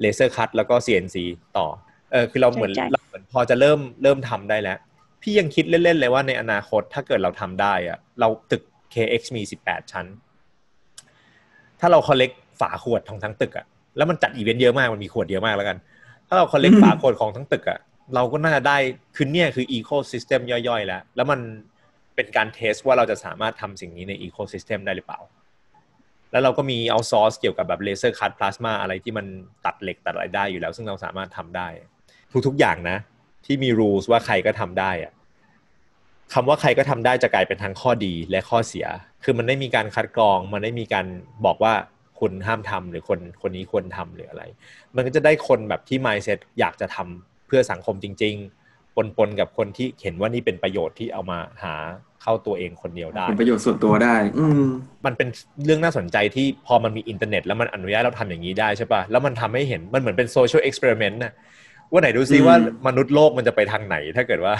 [0.00, 1.16] laser cut แล้วก็ CNC
[1.56, 1.66] ต่อ
[2.12, 4.78] เออคือเราเหมือนใช่ใช่เราเหมือนพอจะเริ่มเริ่มทำได้แล้ว
[5.22, 8.62] พี่ยังคิดเล่น ๆ เลยว่าในอนาคตถ้าเกิดเราทำได้อะเราตึก
[8.94, 10.06] KX มี 18 ชั้น
[11.80, 15.76] ถ้าเรา collect ฝาขวดของทั้งตึกอะแล้วมันจัดอีเวนต์เยอะมากมันมีขวดเยอะมากแล้วกัน
[16.30, 17.80] ถ้าเรา collect อืมฝาขวดของทั้งตึกอะ
[18.14, 18.76] เราก็น่าจะได้
[19.16, 21.40] คือเนี่ยคือ ecosystem ย่อยๆ แล้ว แล้วมัน
[22.14, 25.20] เป็นการ test ว่าเราจะสามารถทำสิ่งนี้ใน ecosystem ได้หรือเปล่า
[26.32, 29.26] แล้วเราก็มีเอาซอร์สเกี่ยวกับแบบเลเซอร์คัตพลาสมาอะไรที่มัน
[29.64, 31.68] ตัดเหล็กตัดอะไรได้อยู่แล้ว ซึ่งเราสามารถทำได้
[32.46, 32.98] ทุกๆอย่างนะ
[33.46, 35.12] ที่มี rules ว่าใครก็ทำได้อะ
[36.34, 38.86] คำว่าใครก็ทำได้จะกลายเป็นทั้งข้อดีและข้อเสีย
[39.24, 41.06] คือมันไม่มีการคัดกรอง มันไม่มีการ
[41.46, 41.74] บอกว่า
[42.20, 44.42] คุณห้ามทำหรือคนคนนี้ควรทำหรืออะไร
[44.96, 48.34] มันก็จะได้คนแบบที่ mindset อยากจะทำเพื่อสังคมจริง
[48.70, 51.74] ๆ ปนๆกับคนที่เห็นว่านี่เป็นประโยชน์ที่เอามาหา
[52.22, 54.64] เข้าตัวเองคนเดียวได้เป็นประโยชน์ส่วนตัวได้ อืม
[55.06, 55.28] มันเป็น
[55.64, 61.32] เรื่องน่าสนใจที่พอมันมีอินเทอร์เน็ต แล้วมันอนุญาตให้เราทำอย่างนี้ได้ใช่ปะแล้วมันทำให้เห็นมันเหมือนเป็น social experiment นะ
[61.90, 62.56] ว่าไหนดูซิอืมว่า
[62.86, 64.54] มนุษย์โลกมันจะไปทางไหน ถ้าเกิดว่า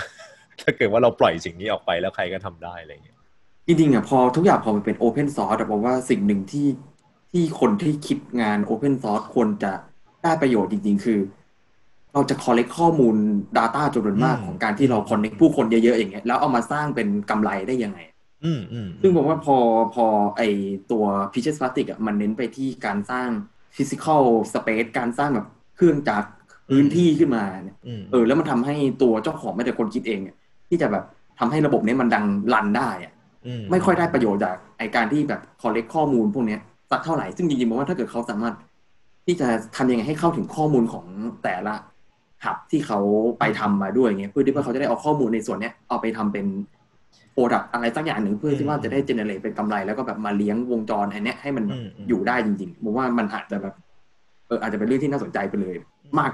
[0.61, 3.17] ถ้าเกิดว่าเราปล่อยสิ่งนี้ออกไปแล้วใครก็ทำได้อะไรอย่างเงี้ย
[3.67, 6.67] จริงๆอะพอทุกอย่างพอมันเป็น Open Source แต่ผมว่าสิ่งหนึ่งที่
[7.33, 9.73] ที่คนที่คิดงาน Open Source ควรจะ
[10.23, 11.21] ได้ประโยชน์จริง ๆ คือ
[12.15, 13.17] เราจะ collect ข้อมูล
[13.59, 17.99] Data จำนวนมากอืมของการที่เรา connect ผู้คนเยอะ ๆ อย่างเงี้ยแล้วเอามาสร้างเป็นกำไรได้ยังไง
[18.45, 19.57] อืมอืมซึ่งผมว่าพอ
[19.95, 20.43] พอไอ
[20.91, 23.29] ตัว Pitches Plastic อะมันเน้นไปที่การสร้าง
[23.77, 26.29] Physical Space การสร้างแบบเครื่องจักร
[26.69, 30.37] พื้นที่ขึ้นมาเนี่ยอืมเออ แล้วมันทำให้ตัวเจ้าของไม่แต่คนคิดเองเนี่ย
[30.69, 31.05] ที่จะแบบ
[31.39, 33.13] ทำให้ระบบเนี้มันดังรันได้อะ
[33.61, 36.61] มไม่ค่อยได้ประโยชน์จากไอการที่แบบ collect ข้อมูลพวกเนี้ย
[36.91, 38.55] สักเท่าไหร่ ซึ่งจริงๆผมว่าถ้าเกิดเขาสามารถ
[39.27, 41.05] ที่จะทำยังไงให้เข้าถึงข้อมูลของ
[41.43, 41.75] แต่ละ
[42.45, 42.99] หับที่เขา
[43.39, 46.47] ไปทำมาด้วยเงี้ยเพื่อที่ว่าเขาจะได้เอาข้อมูลในส่วนเนี้ยเอาไปทำเป็น
[47.33, 53.75] โปรดักอะไรสักอย่างหนึ่งเพื่อที่ว่าจะได้เจเนเรตเป็นกำไรแล้วก็แบบมาเลี้ยงวงจรอันเนี้ยให้มันแบบอยู่ได้จริงๆผมว่ามันอาจจะแบบ
[54.47, 55.75] เอออาจจะเป็นเรื่องที่น่าสนใจไปเลย
[56.19, 56.33] มาก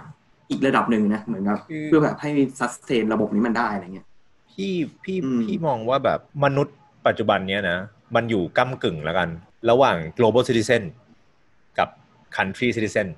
[0.50, 4.06] อีกระดับหนึ่งนะเหมือนกับเพื่อแบบให้ซัสเทนระบบนี้มันได้อะไรเงี้ย
[4.52, 7.78] พี่พี่อืมพี่มองว่าแบบมนุษย์ปัจจุบันเนี้ยนะ
[8.14, 9.28] มันอยู่ก้ากึ่งแล้วกัน
[9.70, 10.82] ระหว่าง global citizen
[11.78, 11.88] กับ
[12.36, 13.08] country citizen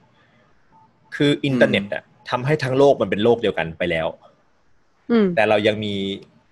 [1.16, 4.06] คืออินเทอร์เน็ตอะทำให้ทั้งโลกมันเป็นโลกเดียวกันไปแล้ว
[5.11, 5.94] อืมแต่เรายังมี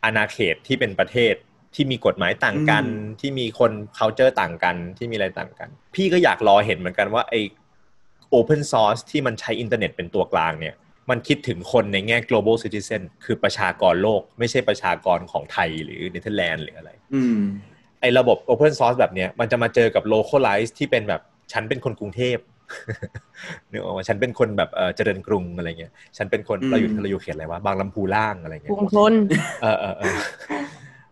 [0.04, 1.34] อาณาเขตที่เป็นประเทศ
[1.74, 7.40] ที่มีกฎหมายต่างกันอืมที่มีคน culture ต่างกันที่มีอะไรต่างกัน พี่ก็อยากรอเห็นเหมือนกันว่าไอ้
[8.38, 10.74] open source ที่มันใช้อินเทอร์เน็ตเป็นตัวกลางเนี่ย
[11.10, 17.40] มันคิดถึงคนในแง่ global citizen คือประชากรโลก ไม่ใช่ประชากรของไทยหรือเนเธอร์แลนด์หรืออะไรอืม
[18.00, 21.20] ไอ้ระบบ Open Source แบบเนี้ยมันจะมาเจอกับ Localize ที่เป็นแบบ
[21.52, 22.38] ฉันเป็นคนกรุงเทพ
[23.70, 29.12] นึกออกว่าฉันเป็นคนแบบเออเจริญกรุงอะไรเงี้ย ฉันเป็นคนอืมเราอยู่เราอยู่เขตอะไรวะบางลำพูล่างอะไรกเงี้รุยงทน
[29.62, 30.16] เออเออเออ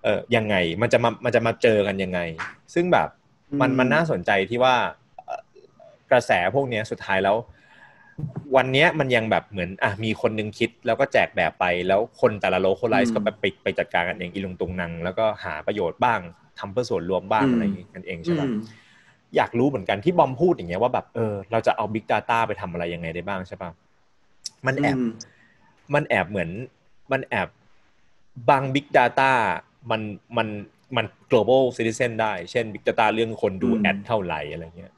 [0.05, 2.21] เออยังไงมันจะมามันจะมาเจอกันยังไง
[2.75, 3.09] ซึ่งแบบ
[3.61, 4.75] มันอืมมันน่าสนใจที่ว่า
[5.25, 5.41] เอ่อ
[6.11, 7.37] กระแสพวกเนี้ยสุดท้ายแล้ว
[8.57, 16.21] วันเนี้ยมันยังแบบเหมือนอะมีคนนึงคิดแล้วก็แจกแบบไปแล้วคนแต่ละโลโคไลอืซ์มก็แบบไปไปจัดการกันเองอีลงตรงนัง แล้วก็หาประโยชน์บ้าง
[16.59, 18.59] ทำเพื่อส่วนรวมบ้างอืมอะไรอย่างงี้กันเองใช่ปะอืม
[19.37, 23.71] อยากรู้เหมือนกันที่บอมพูดอย่างเงี้ยว่าแบบเออเราจะเอา Big Data ไปทำอะไรยังไงได้บ้างใช่ปะ
[24.67, 25.11] มันแอบอืม
[25.95, 26.51] มันแอบเหมือน
[27.13, 27.49] มันแอบ
[28.51, 29.31] บาง Big Data
[29.91, 30.01] มัน
[30.37, 30.49] มัน
[30.97, 34.93] มัน global citizen ได้ เช่น Big Data เรื่องคนดูอืมแอดเท่าไหร่อะไรเงี้ย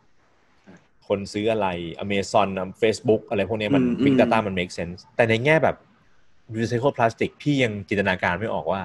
[1.09, 1.69] คนซื้ออะไร
[2.05, 2.49] Amazon
[2.83, 5.77] Facebook อะไรพวกเนี้ยมันอืม Big อืม Data มัน make sense แต่ในแง่แบบ
[6.59, 8.83] recycle plastic พี่ยังจินตนาการไม่ออกว่า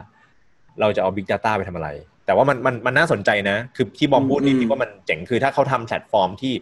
[0.79, 1.89] เราจะเอา Big Data ไปทำอะไร
[2.25, 6.53] แต่ว่ามันมันมันน่าสนใจนะ คือที่บอมพูดนี่อืมพี่ว่ามันเจ๋งคือถ้าเขาทำแพลตฟอร์มที่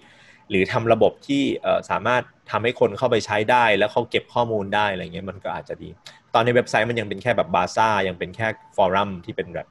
[0.49, 5.89] หรือทำระบบที่เอ่อสามารถทำให้คนเข้าไปใช้ได้ แล้วเขาเก็บข้อมูลได้อะไรเงี้ยมันก็อาจจะดี
[6.33, 9.67] ตอนในเว็บไซต์มันยังเป็นแค่แบบบาซ่ายังเป็นแค่ forum ที่เป็นแบบ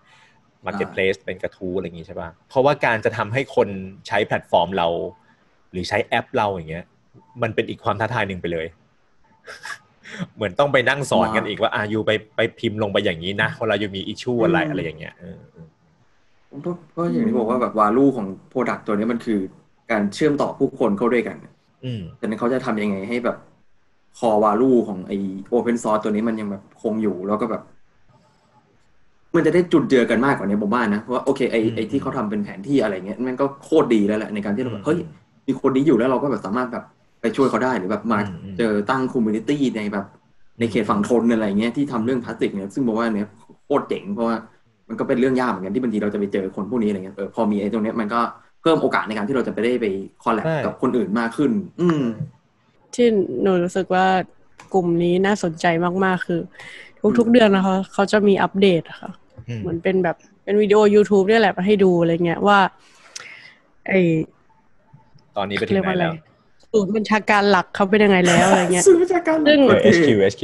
[0.67, 3.69] Marketplace เป็นกระทู้อะไรอย่างงี้ใช่ป่ะเพราะว่าการจะทำให้คน
[4.09, 4.89] ใช้แพลตฟอร์มเรา
[5.71, 6.85] หรือใช้แอปเราอย่างเงี้ย
[7.43, 8.67] มันเป็นอีกความท้าทายหนึ่งไปเลย
[10.35, 15.15] เหมือนต้องไปนั่งสอนกันอีกว่าอะ you ไปไปพิมพ์ลงไปอย่างนี้นะเวลา you มี issue อะไรอืมอะไรอย่างเงี้ย
[16.49, 19.39] เออเออเพราะเพราะอย่างที่บอกว่าแบบ value ของ product ตัวนี้มันคือ
[19.91, 21.37] การเชื่อมต่อผู้คนเข้าด้วยกัน
[21.85, 23.37] อืมแต่นั้นเขาจะทำยังไงให้แบบ
[24.19, 25.13] core value ของไอ
[25.49, 27.63] open source ตัวนี้มันยังแบบคงอยู่แล้วก็แบบ
[29.35, 34.99] มันจะได้จุนเจือกันมากกว่านี้ผมว่านะเพราะว่าโอเคไออืมไอที่เขาทำเป็นแผนที่อะไรเงี้ยมันก็โคตรดีแล้วแหละในการที่เราแบอืบมเฮ้ย
[35.47, 36.85] มีคนนี้อยู่แล้วเราก็แบบสามารถแบบ
[37.21, 40.05] ไปช่วยเขาได้หรือแบบมาอืมอืมเจอตั้ง community ในแบบ
[40.59, 43.29] ในเขตฝั่งธนอะไรเงี้ยที่ทำเรื่องพลาสติกเนี่ยซึ่งบอกว่าเนี่ย
[43.65, 44.37] โคตรเจ๋งเพราะว่า
[44.89, 48.21] มันก็เป็นเรื่องยากเหมือนกันที่บางทีเราจะไปเจอคนพวกนี้อะไรเงี้ยเออพอมีไอ้ตรงเนี้ยมันก็
[48.63, 49.87] เพิ่มโอกาสในการที่เราจะไปได้ไป
[50.23, 52.03] collab ใช่กับคนอื่นมากขึ้น อืม
[52.95, 53.07] ที่
[53.43, 54.07] หนูรู้สึกว่า
[54.75, 55.67] กลุ่มนี้น่าสนใจ
[56.05, 56.41] มากๆ คือ
[57.19, 59.11] ทุกๆเดือนนะคะเขาจะมีอัปเดตอะค่ะ
[59.49, 62.59] อืมเหมือนเป็นแบบเป็นวิดีโอ YouTube เนี่ยแหละมาให้ดูอะไรเงี้ยว่า
[63.89, 63.93] ไอ
[65.37, 66.15] ตอนนี้ไปถึงไหนเรียกไหนว่าอะไรแล้ว
[66.73, 70.43] ศูนย์บัญชาการหลักเขาเป็นยังไงแล้วอะไรเงี้ยซื้อจากการซึ่งเออโอเค HQ HQ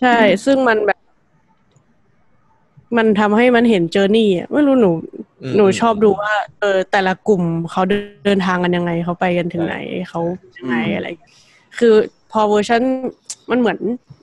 [0.00, 1.00] ใช่ ซึ่งมันแบบ
[2.96, 4.90] มันทำให้มันเห็น journey อะไม่รู้หนู
[5.42, 7.82] อืมหนูชอบดูว่า เออ แต่ละกลุ่มเขา
[8.24, 9.76] เดินทางกันยังไงเขาไปกันถึงไหน
[10.08, 10.20] เขา
[10.58, 11.08] ยังไงอืมอะไร
[11.78, 11.94] คือ
[12.32, 12.82] พอเวอร์ชัน
[13.50, 13.78] มันเหมือน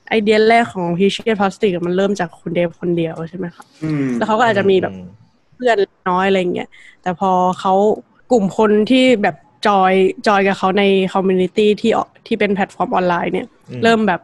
[0.08, 5.08] ไอเดียแรกของ Precious Plastic มันเริ่มจากคุณเดฟคนเดียวใช่ไหมคะอืมแล้วเขาก็อาจจะมีแบบอืม
[5.56, 5.78] เพื่อน
[6.10, 6.68] น้อยอะไรเงี้ย
[7.02, 7.30] แต่พอ
[7.60, 7.74] เขา
[8.32, 9.92] กลุ่มคนที่แบบจอย
[10.26, 14.20] จอยกับเขาใน community ที่ออกที่เป็นแพลตฟอร์มออนไลน์เนี่ยอืมเริ่มแบบ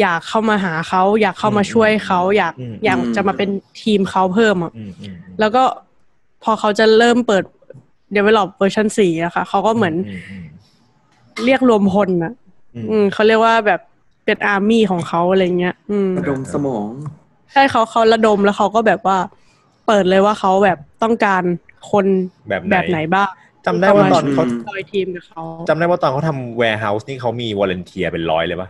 [0.00, 3.50] อยากเข้ามาหาเขาอยากเข้ามาช่วยเขาอยากอืมอยากจะมาเป็น
[3.82, 5.62] ทีมเขาเพิ่มอะอืมอืมแล้วก็
[6.42, 7.44] พอเขาจะเริ่มเปิด
[8.16, 10.44] develop เวอร์ชันสี่อะค่ะเขาก็เหมือนอืมอืม
[11.44, 12.32] เรียกรวมพลนะ
[12.74, 13.80] อืมอืมเขาเรียกว่าแบบ
[14.24, 16.88] เป็น army ของเขาอะไรเงี้ย อืมระดมสมอง
[17.52, 19.18] ใช่เขาเขาระดมแล้วเขาก็แบบว่า
[19.86, 21.42] เปิดเลยว่าเขาแบบต้องการ
[21.90, 22.06] คน
[22.48, 23.28] แบบไหนแบบไหนบ้าง
[23.66, 28.68] จำได้ว่าตอนเขาจอยทีมกับเขาจำได้ว่าตอนเขาทำ warehouse นี่เขามี volunteer เป็นร้อยเลยปะ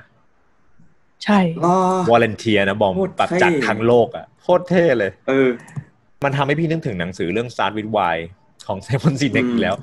[1.24, 1.74] ใช่อ๋อ
[2.11, 5.48] volunteer นะบอมโคตรแบบเท่จากทั้งโลกอะโคตรเท่เลย เออ
[6.24, 8.16] มันทำให้พี่นึกถึงหนังสือเรื่อง Start with Why
[8.66, 9.76] ของ Simon Sinek อืมอีกแล้ว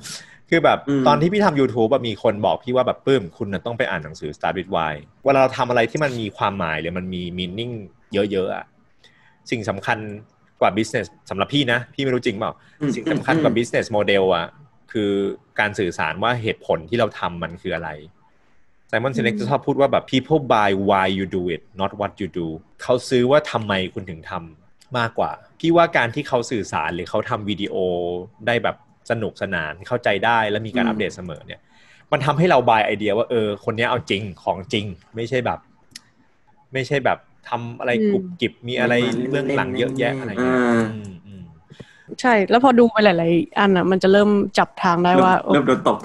[0.50, 7.74] คือแบบอืมตอนที่พี่ทำ YouTube อะมีคนบอกพี่ว่าแบบปื้มคุณน่ะต้องไปอ่านหนังสือ Start with Why เวลาเราทำอะไรที่มันมีความหมายหรือมันมี meaning
[8.12, 8.64] เยอะๆอะ
[9.50, 9.98] สิ่งสำคัญ
[10.60, 14.46] กว่า business สำหรับพี่นะ พี่ไม่รู้จริงเปล่าอืมสิ่งสำคัญกว่า business model อะ
[14.92, 15.10] คือ
[15.60, 17.88] การสื่อสารว่าเหตุผลที่เราทำมันคืออะไร
[18.90, 22.46] ไซมอนซินเน็กจะชอบพูดว่าแบบ people buy why you do it not what you do
[22.82, 27.74] เขาซื้อว่าทำไมคุณถึงทำมากกว่า พี่ว่าการที่เขาสื่อสารหรือเขาทำวิดีโอ
[28.46, 28.76] ได้แบบ
[29.10, 31.60] สนุกสนานเข้าใจได้และมีการอืมอัปเดตเสมอเนี่ย
[32.12, 35.58] มันทำให้เรา buy idea ว่าเออ คนเนี้ยเอาจริงของจริง ไม่ใช่แบบ
[36.72, 38.94] ไม่ใช่แบบทำอะไรกรุบกริบมีอะไร
[39.30, 41.42] เบื้องหลังเยอะแยะอะไรอย่างเงี้ยอ่าอืมอืม
[42.20, 45.98] ใช่ แล้วพอดูไปหลายๆอันอะ มันจะเริ่มจับทางได้ว่าเริ่มโดนตก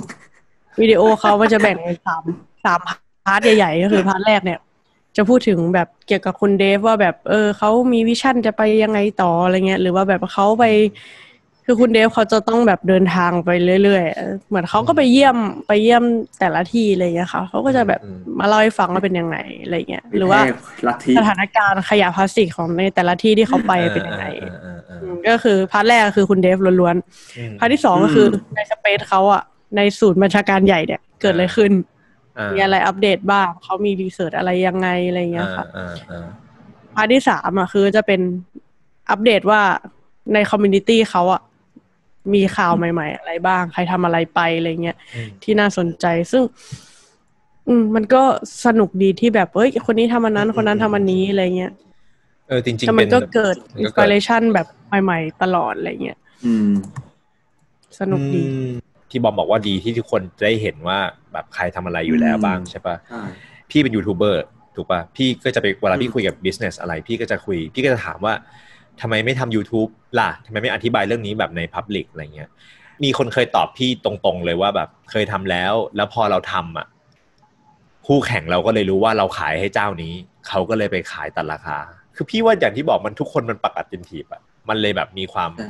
[0.81, 2.23] วิดีโอเขามันจะแบ่งเป็นสาม
[2.65, 2.79] สาม
[3.25, 4.59] part ใหญ่ๆก็คือ part แรกเนี่ย
[5.17, 10.63] จะพูดถึงแบบเกี่ยวกับคุณเดฟว่าแบบเออเขามี vision จะไปยังไงต่ออะไรเงี้ย หรือว่าแบบเขาไป
[11.65, 13.49] คือคุณเดฟเขาจะต้องแบบเดินทางไป
[13.83, 16.03] เรื่อยๆเออเหมือนเขาก็ไปเยี่ยมไปเยี่ยม
[16.39, 20.53] แต่ละที่อะไรเงี้ยค่ะเขาก็จะแบบอืมมาเล่าให้ฟังว่าเป็นยังไงอะไรเงี้ยหรือว่าแม่
[20.87, 26.95] ลัทธิสถานการณ์ขยะพลาสติกของในแต่ละที่ที่เขาไปเป็นยังไงอ่าอ่าอ่าอืมก็คือ part แรกก็คือคุณเดฟล้วน
[27.37, 28.25] อืมๆ part ที่สองก็คือ
[28.55, 29.43] ใน space เขาอะ
[29.75, 31.94] ในศูนย์บัญชาการใหญ่เนี่ยเกิดอะไรขึ้นอ่า
[32.53, 36.25] มีอะไรอัปเดตบ้างเขามี research อะไรยังไงอะไรเงี้ยค่ะอ่าอ่า
[36.95, 38.21] part ที่สามอะคือจะเป็น
[39.09, 39.61] อัปเดตว่า
[40.33, 41.41] ใน community เขาอะ
[42.33, 46.43] มีข่าวใหม่ ๆ อะไรบ้าง ใครทำอะไรไปอะไรเงี้ยอืมที่น่าสนใจซึ่ง
[47.67, 48.23] อืมมันก็
[48.65, 51.73] สนุกดีที่แบบเอ้ย คนนี้ทำอันนั้น คนนั้นทำอันนี้อะไรเงี้ย
[52.47, 54.67] เออจริงแต่ๆมันก็เกิดมันก็เกิดเป็น inspirationันแบบ
[55.03, 56.71] ใหม่ ๆ ตลอดอะไรเงี้ยอืม
[57.99, 58.75] สนุกดีอืม
[59.09, 60.97] ที่บอมบอกว่าดีที่ทุกคนจะได้เห็นว่า
[61.33, 63.23] แบบใครทำอะไรอยู่แล้วบ้างใช่ปะใช่
[63.69, 64.43] พี่เป็นยูทูบเบอร์
[64.75, 68.33] ถูกปะพี่ก็จะไปเวลาพี่คุยกับ business อะไร พี่ก็จะคุย พี่ก็จะถามว่า
[69.01, 69.89] ทำไมไม่ทำ YouTube
[70.19, 72.49] ล่ะทำไมไม่อธิบายเรื่องนี้แบบใน Public อะไรเงี้ย
[73.03, 76.87] มีคนเคยตอบพี่ตรงๆเลยว่าแบบเคยทำแล้ว แล้วพอเราทำอะ
[78.07, 80.13] คู่แข่งเราก็เลยรู้ว่าเราขายให้เจ้านี้
[80.47, 81.77] เขาก็เลยไปขายตัดราคา
[82.15, 85.69] คือพี่ว่าอย่างที่บอกมันทุกคนมันปักอัดจินทีบอะมันเลยแบบมีความใช่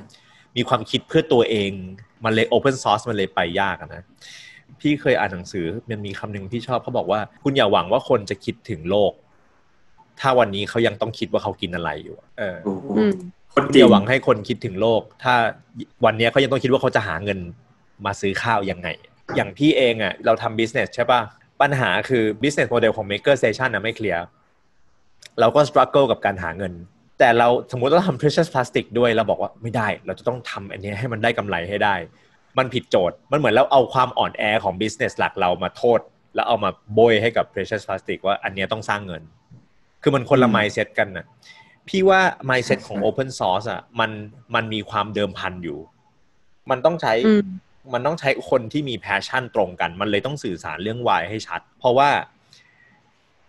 [0.57, 1.71] มีความคิดเพื่อตัวเอง
[2.25, 4.03] มันเลย Open Source มันเลยไปยากอะนะ
[4.79, 9.11] พี่เคยอ่านหนังสือมันมีคำหนึ่งที่ชอบเขาบอกว่า คุณอย่าหวังว่าคนจะคิดถึงโลก
[10.19, 13.13] ถ้าวันนี้เขายังต้องคิดว่าเขากินอะไรอยู่อะเออโอ้โหอืม
[13.53, 15.33] คนคุณจริองย่าหวังให้คนคิดถึงโลก ถ้า
[16.05, 17.39] วันนี้เขายังต้องคิดว่าเขาจะหาเงิน
[18.05, 18.87] มาซื้อข้าวยังไง
[19.35, 21.21] อย่างพี่เองอะ เราทำ business ใช่ป่ะ
[21.61, 24.23] ปัญหาคือ business model ของ maker station นะไม่เคลียร์
[25.39, 26.73] เราก็ struggle กับการหาเงิน
[27.19, 31.95] แต่เราสมมุติเราทำ precious plastic ด้วยเราบอกว่าไม่ได้ เราจะต้องทำอันนี้ให้มันได้กำไรให้ได้
[32.57, 35.99] มันผิดโจทย์ มันเหมือนเราเอาความอ่อนแอของ business หลักเรามาโทษ
[36.35, 39.21] แล้วเอามาโบยให้กับ precious plastic ว่าอันเนี้ยต้องสร้างเงิน
[40.01, 41.25] คือมันคนละ mindset กันนะ
[41.87, 44.11] พี่ว่า mindset ของ open source อะมัน
[44.55, 45.79] มันมีความเดิมพันอยู่
[46.69, 47.47] มันต้องใช้อืม
[47.93, 52.09] มันต้องใช้คนที่มี passion ตรงกัน มันเลยต้องสื่อสารเรื่อง why ให้ชัด เพราะว่า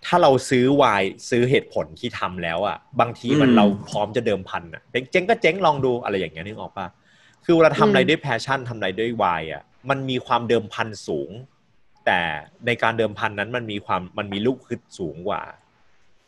[0.05, 6.87] ถ้าเราซื้อ why ซื้อเหตุผลที่ทำแล้วอะบางทีมันอืมเราพร้อมจะเดิมพันอะเจ๊งก็เจ๊งลองดูอะไรอย่างเงี้ยนึกออกปะ
[7.45, 11.31] คือเวลาทำอะไรอืมด้วย passion ทำอะไรด้วย why อะมันมีความเดิมพันสูง
[12.07, 12.21] แต่
[12.67, 15.43] ในการเดิมพันนั้นมันมีความมันมีลูกฮึดสูงกว่า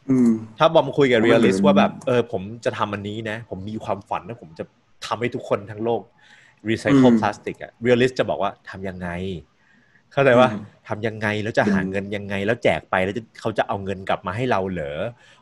[0.08, 4.64] อืมถ้าบอมคุยกับมันเรียลลิสเหมือนว่าแบบเออผมจะทำอันนี้นะ ผมมีความฝันนะผมจะ
[5.06, 6.02] ทำให้ทุกคนทั้งโลก
[6.68, 9.08] รีไซเคิลอืมพลาสติกอะ realist จะบอกว่าทำยังไง
[10.12, 10.56] เข้าใจว่าอืม
[10.88, 14.98] ทำยังไงแล้วจะหาอืมเงินยังไงแล้วแจกไปแล้วจะเขาจะเอาเงินกลับมาให้เราเหรอ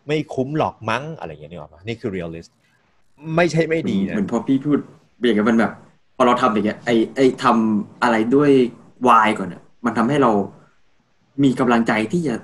[0.07, 2.47] ไม่คุ้มหรอกมั้งอะไรอย่างเงี้ยนี่หรอกปะนี่คือ realist
[3.37, 4.79] ไม่ใช่ไม่ดีนะเหมือนพอพี่พูด
[5.19, 5.73] เบียงกันมันแบบ
[6.17, 8.51] พอเราทำอย่างเงี้ยไอไอทำอะไรด้วย
[9.09, 10.31] why ก่อนอะมันทำให้เรา
[11.43, 12.35] มีกำลังใจที่จะ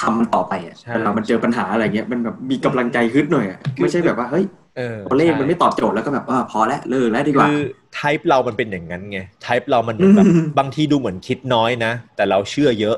[0.00, 4.65] ทำมันต่อไปอะใช่เวลามันเจอปัญหาอะไรเงี้ยมันแบบมีกำลังใจขึ้นหน่อยอะไม่ใช่แบบว่าเฮ้ยเออ
[5.06, 7.60] ตัวเลขใช่มันไม่ตอบโจทย์แล้วก็แบบเออพอแล้วเลิกแล้วดีกว่าคือ
[7.98, 12.96] typeเรามันเป็นอย่างนั้นไง type เรามันแบบอืมบางทีดูเหมือนคิดน้อยนะ แต่เราเชื่อเยอะ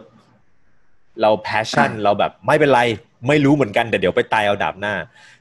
[1.23, 2.81] เรา passion อะเราแบบไม่เป็นไร
[3.29, 4.95] ไม่รู้เหมือนกันแต่เดี๋ยวไปตายเอาดาบหน้า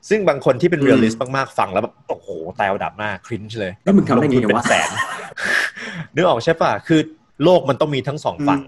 [0.10, 2.28] ซึ่งบางคนที่เป็นอืม realist มากๆฟังแล้วแบบโอ้โห
[2.60, 4.89] ตายเอาดาบหน้า cringe เลย แล้วมึงทำได้ไงลทุนเป็นแสน
[6.15, 7.00] นึกออกใช่ป่ะคือ
[7.43, 8.60] โลกมันต้องมีทั้งสองฝั่ง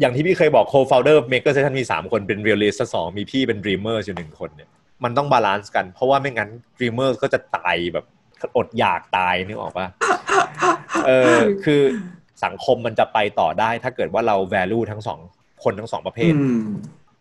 [0.00, 4.68] อย่างที่พี่เคยบอก co-founder maker session มีสามคนเป็น realist สองมีพี่เป็น dreamer อยู่หนึ่งคนเนี่ย
[5.04, 8.04] มันต้อง balance กัน เพราะว่าไม่งั้น dreamer ก็จะตายแบบ
[8.56, 9.88] อดอยากตายนึกออกปะ
[11.06, 11.80] เออคือ
[12.44, 15.18] สังคมมันจะไปต่อได้ ถ้าเกิดว่าเรา value ทั้งสอง
[15.64, 16.64] คนทั้งสองประเภทอืม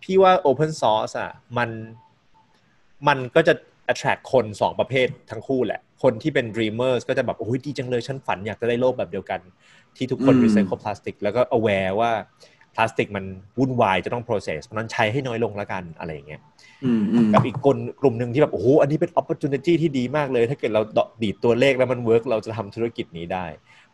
[0.04, 1.70] พี่ว่า Open Source อะมัน
[3.08, 3.54] มันก็จะ
[3.92, 9.40] attract คนสองประเภททั้งคู่แหละ คนที่เป็น dreamers ก็จะแบบ โอ้ยดีจังเลย ฉันฝันอยากจะได้โลกแบบเดียวกัน
[9.96, 12.12] ที่ทุกคนอืม recycle พลาสติกแล้วก็ aware ว่า
[12.76, 13.26] พลาสติกมัน
[13.58, 16.42] วุ่นวายจะต้อง process เพราะฉะนั้นใช้ให้น้อยลงแล้วกันอะไรอย่างเงี้ย
[16.84, 20.82] อืมอืมกับอีกคนกลุ่มหนึ่งที่แบบโอ้โหอันนี้เป็น opportunity ที่ดีมากเลย ถ้าเกิดเรา
[21.24, 23.46] ดีดตัวเลขแล้วมัน work เราจะทำธุรกิจนี้ได้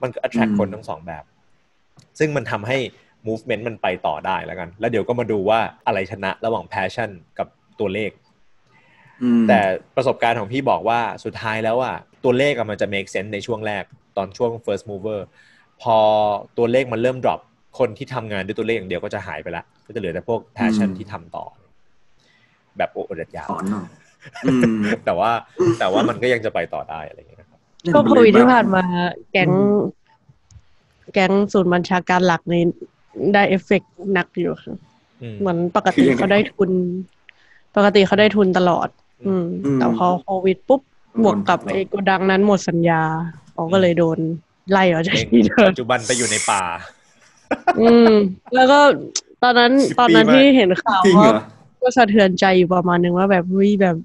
[0.02, 1.24] มันก็ attract อืมคนทั้งสองแบบ
[2.20, 2.78] ซึ่งมันทำให้
[3.28, 7.10] movement มันไปต่อได้แล้วกัน แล้วเดี๋ยวก็มาดูว่าอะไรชนะระหว่าง passion
[7.40, 7.48] กับ
[7.80, 8.12] ตัวเลข
[9.24, 9.60] อืมแต่
[9.96, 13.84] ประสบการณ์ของพี่บอกว่าสุดท้ายแล้วอะตัวเลขอะมันจะ make sense ในช่วงแรก
[14.18, 15.20] ตอนช่วง first mover
[15.82, 15.98] พอ
[16.58, 17.40] ตัวเลขมันเริ่ม drop
[17.78, 21.46] คนที่ทำงานด้วยตัวเลขอย่างเดียวก็จะหายไปละ ก็จะเหลือแต่พวก passion อืมที่ทำต่อ
[22.78, 23.88] แบบโอ้อดยาวสอนหน่อย
[24.46, 25.32] อืมแต่ว่า
[25.80, 27.60] แต่ว่ามันก็ยังจะไปต่อได้อะไรอย่างเงี้ยนะครับ
[27.96, 28.84] ก็โควิดที่ผ่านมา
[29.32, 29.50] แก๊ง
[31.14, 32.64] แก๊งศูนย์บัญชาการหลักนี้
[33.34, 34.78] ได้เอฟเฟกต์หนักอยู่ค่ะ
[35.22, 36.72] อืมเหมือนปกติเขาได้ทุน
[37.76, 38.88] ปกติเขาได้ทุนตลอด
[39.28, 40.82] อืมอืมแต่พอโควิดปุ๊บ
[41.24, 43.02] บวกกับไอ้โกดังนั้นหมดสัญญา
[43.54, 44.18] เขาก็เลยโดน
[44.72, 46.64] ไล่ออกจากที่เดิมปัจจุบันไปอยู่ในป่า
[47.80, 48.12] อืม
[48.56, 48.80] แล้วก็
[49.44, 51.38] ตอนนั้นตอนนั้นปีมากที่เห็นข่าวจริงเหรก็อ
[51.82, 53.96] ก็สะเทือนใจอยู่ประมาณนึงว่าแบบเฮ้ยแบบ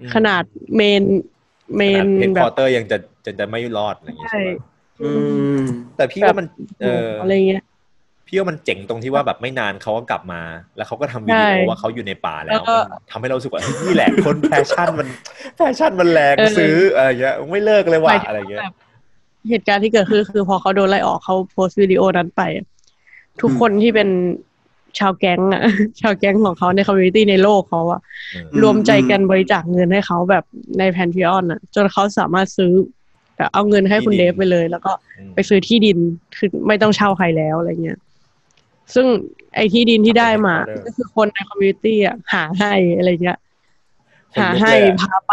[0.00, 0.42] อืมขนาด
[0.76, 1.02] main
[1.76, 4.50] main headquar ter ยังจะจะจะไม่รอดอะไรอย่างเงี้ยใช่ใช่ไหม
[5.02, 5.10] อื
[5.58, 5.60] ม
[5.96, 6.46] แต่พี่ว่ามัน
[6.80, 7.62] เอออะไรเงี้ย
[8.26, 10.42] พี่ว่ามันเจ๋งตรงที่ว่าแบบไม่นานเขาก็กลับมา
[10.76, 15.08] แล้วเขาก็ทำวิดีโอใช่ว่าเขาอยู่ในป่าแล้แล้ววก็มันทำให้เรารู้สึกว่าเฮ้ยนี่แหละคน passion มัน
[15.56, 18.74] passion มันแรงเออซื้ออะไรเงี้ยไม่เลิกเลยว่ะอะไรเงี้ยแบบ
[19.48, 22.42] เหตุการณ์ที่เกิดขึ้นคือพอเขาโดนไล่ออกเขาโพสต์วิดีโอนั้นไป
[23.40, 24.08] ทุกคนที่เป็น
[24.98, 25.62] ชาวแก๊งอะ
[26.00, 28.00] ชาวแก๊งของเขาใน community ในโลกเขาอะ
[28.34, 30.44] อืมอืมรวมใจกันบริจาคเงินให้เขาแบบ
[30.78, 32.72] ใน Patreon อะจนเขาสามารถซื้อ
[33.36, 35.98] แบบเอาเงินให้คุณเดฟไปเลย แล้วก็อืมไปซื้อที่ดิน
[36.36, 37.98] คือไม่ต้องเช่าใครแล้วอะไรเงี้ย
[38.94, 39.06] ซึ่ง
[39.54, 43.38] ไอ้ที่ดินที่ได้มา Order ก็คือคนใน community อะหาให้อะไรเงี้ย
[44.34, 45.32] คนหาลุกให้เลยอะพาไป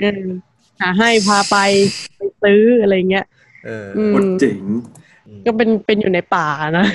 [0.00, 0.22] เออ
[0.80, 1.56] หาให้พาไป
[2.16, 3.26] ไปซื้ออะไรเงี้ย
[3.64, 4.60] เอออืโคตรมเจ๋ง
[5.28, 6.48] อืมก็เป็นเป็นอยู่ในป่า
[6.78, 6.86] นะ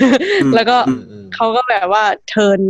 [0.42, 2.60] อืมแล้วก็อืมอืมเขาก็แบบว่าเทิร์น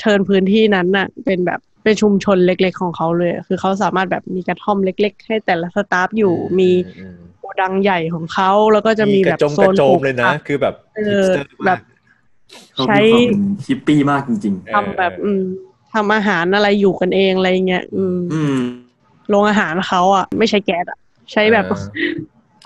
[0.00, 11.80] เทิร์นพื้นที่นั้นน่ะ เป็นแบบเป็นชุมชนเล็ก ๆ ของเขาเลย คือเขาสามารถแบบมีกระท่อมเล็ก ๆ ให้แต่ละสตาฟอยู่มีอืมโกดังใหญ่ของเขาแล้วก็จะมีกแบระบจงโซกระนโจปลูมกเลยนะผักคือแบบเออฮิปสเตอร์แบมากบ
[12.74, 15.42] เขาใช้มีความเป็นฮิปปี้มากจริงทำแบบอืม
[15.94, 18.56] ทำอาหารอะไรอยู่กันเองอะไรเงี้ยอืมๆอืม
[19.28, 20.98] โรงอาหารเขาอะ ไม่ใช้แก๊สอะ
[21.32, 21.84] ใช้แบบ เออ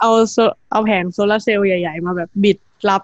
[0.01, 0.37] เอาโซ
[0.71, 2.59] เอาแผงโซลาร์เซลล์ใหญ่ ๆ มาแบบบิด
[2.91, 3.03] รับ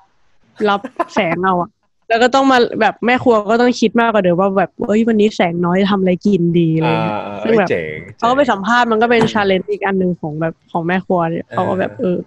[0.68, 0.80] รับ
[1.14, 1.70] แสงเอาอะ
[2.08, 12.18] แล้วก็ต้องมาแบบแม่ครัวก็ต้องคิดมากกว่าเดิมว่าแบบเอ้ยวันนี้แสงน้อยทำอะไรกินดีอะไรอ่าเงี้ยอ่าซึ่งแบบเจ๋งเขาก็ไปจ๋งสัมภาษณ์มันก็เป็น challenge อีกอันหนึ่งของแบบของแม่ครัวเนี่ยเขาก็แบบเออ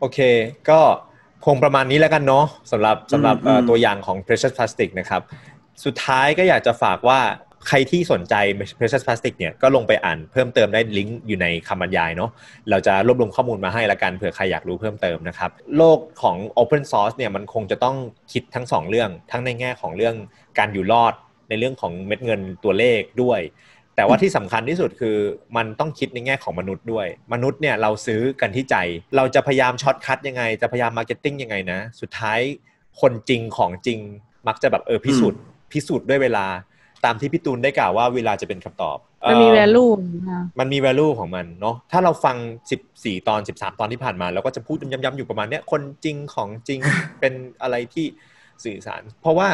[0.00, 0.18] โอเค
[0.70, 0.80] ก็
[1.46, 5.22] คงประมาณนี้แล้วกันเนาะสำหรับสำหรับเอ่ออืมตัวอย่างของ precious plastic นะครับ
[5.84, 7.20] สุดท้ายก็อยากจะฝากว่า
[7.68, 8.34] ใครที่สนใจ
[8.78, 12.30] precious plastic เนี่ยก็ลงไปอ่านเพิ่มเติมได้ลิงก์อยู่ในคำบรรยายเนาะ
[12.70, 17.96] เราจะรวบรวมข้อมูลมาให้ละกันเผื่อใครอยากรู้เพิ่มเติมนะครับ โลกของ open source เนี่ยมันคงจะต้อง
[18.32, 20.14] คิดทั้งสองเรื่อง ทั้งในแง่ของเรื่อง
[20.58, 21.14] การอยู่รอด
[21.48, 23.40] ในเรื่องของเม็ดเงินตัวเลขด้วย
[23.96, 25.16] แต่ว่าที่สำคัญที่สุดคือ
[25.56, 28.76] มันต้องคิดในแง่ของมนุษย์ด้วย มนุษย์เนี่ยเราซื้อกันที่ใจ
[29.16, 32.40] เราจะพยายาม shortcut ยังไง จะพยายาม marketing ยังไงนะ สุดท้าย
[33.00, 33.98] คนจริงของจริง
[34.48, 35.40] มักจะแบบเออพิสูจน์
[35.72, 36.46] พิสูจน์ด้วยเวลา
[37.04, 39.92] ตามที่พี่ตูนได้กล่าวว่าเวลาจะเป็นคำตอบมันมีเอ่อ value
[40.30, 42.36] นะมันมี value ของมันเนาะถ้าเราฟัง
[42.82, 46.80] 14 ตอน 13 ตอนที่ผ่านมาเราก็จะพูดย้ำๆอยู่ประมาณเนี้ยคนจริงของจริง
[47.20, 47.32] เป็น
[47.62, 48.06] อะไรที่
[48.64, 49.48] สื่อสาร เพราะว่า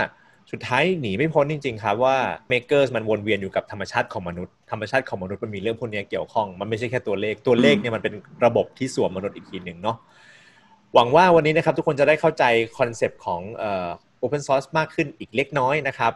[0.51, 2.17] สุดท้ายหนีไม่พ้นจริง ๆ ครับว่า
[2.53, 8.15] market มันวนเวียนอยู่กับธรรมชาติของมนุษย์ธรรมชาติของมนุษย์มันมีเรื่องพวกเนี้ยเกี่ยวข้องมันไม่ใช่แค่ตัวเลขตัวเลขเนี่ยมันเป็น
[8.45, 9.97] ระบบที่สวมมนุษย์อีกทีหนึ่งเนาะ
[10.95, 12.45] หวังว่าวันนี้นะครับทุกคนจะได้เข้าใจ
[12.79, 13.89] คอนเซปต์ของเอ่อ
[14.25, 16.13] open source มากขึ้นอีกเล็กน้อยนะครับ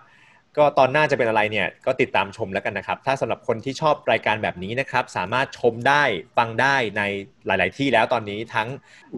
[0.59, 6.03] ก็ตอนหน้าจะเป็นอะไรเนี่ยก็ติดตามชมแล้วกันนะครับ ถ้าสำหรับคนที่ชอบรายการแบบนี้นะครับ สามารถชมได้
[6.37, 7.03] ฟังได้ใน
[7.47, 8.69] หลาย ๆ ที่แล้วตอนนี้ทั้ง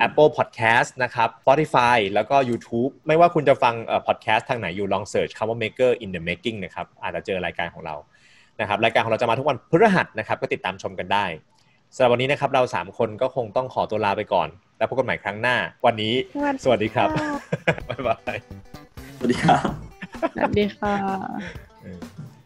[0.06, 7.96] Apple Podcast นะครับ Spotify แล้วก็ YouTube ไม่ว่าคุณจะฟังเอ่อ podcast ทางไหนอยู่ลองเสิร์ชคำว่า Maker in the Making นะครับ อาจจะเจอรายการของเรา
[8.60, 11.24] นะครับรายการของเราจะมาทุกวันพฤหัสนะครับ ก็ติดตามชมกันได้
[11.94, 16.14] สำหรับวันนี้นะครับเรา 3 คนก็คงต้องขอตัวลาไปก่อน แล้วพบกันใหม่ครั้งหน้า วันนี้
[16.64, 17.08] สวัสดีครับ
[17.88, 18.36] บ๊ายบาย
[19.16, 19.87] สวัสดีครับ
[20.34, 21.38] saber a...
[21.84, 22.37] É.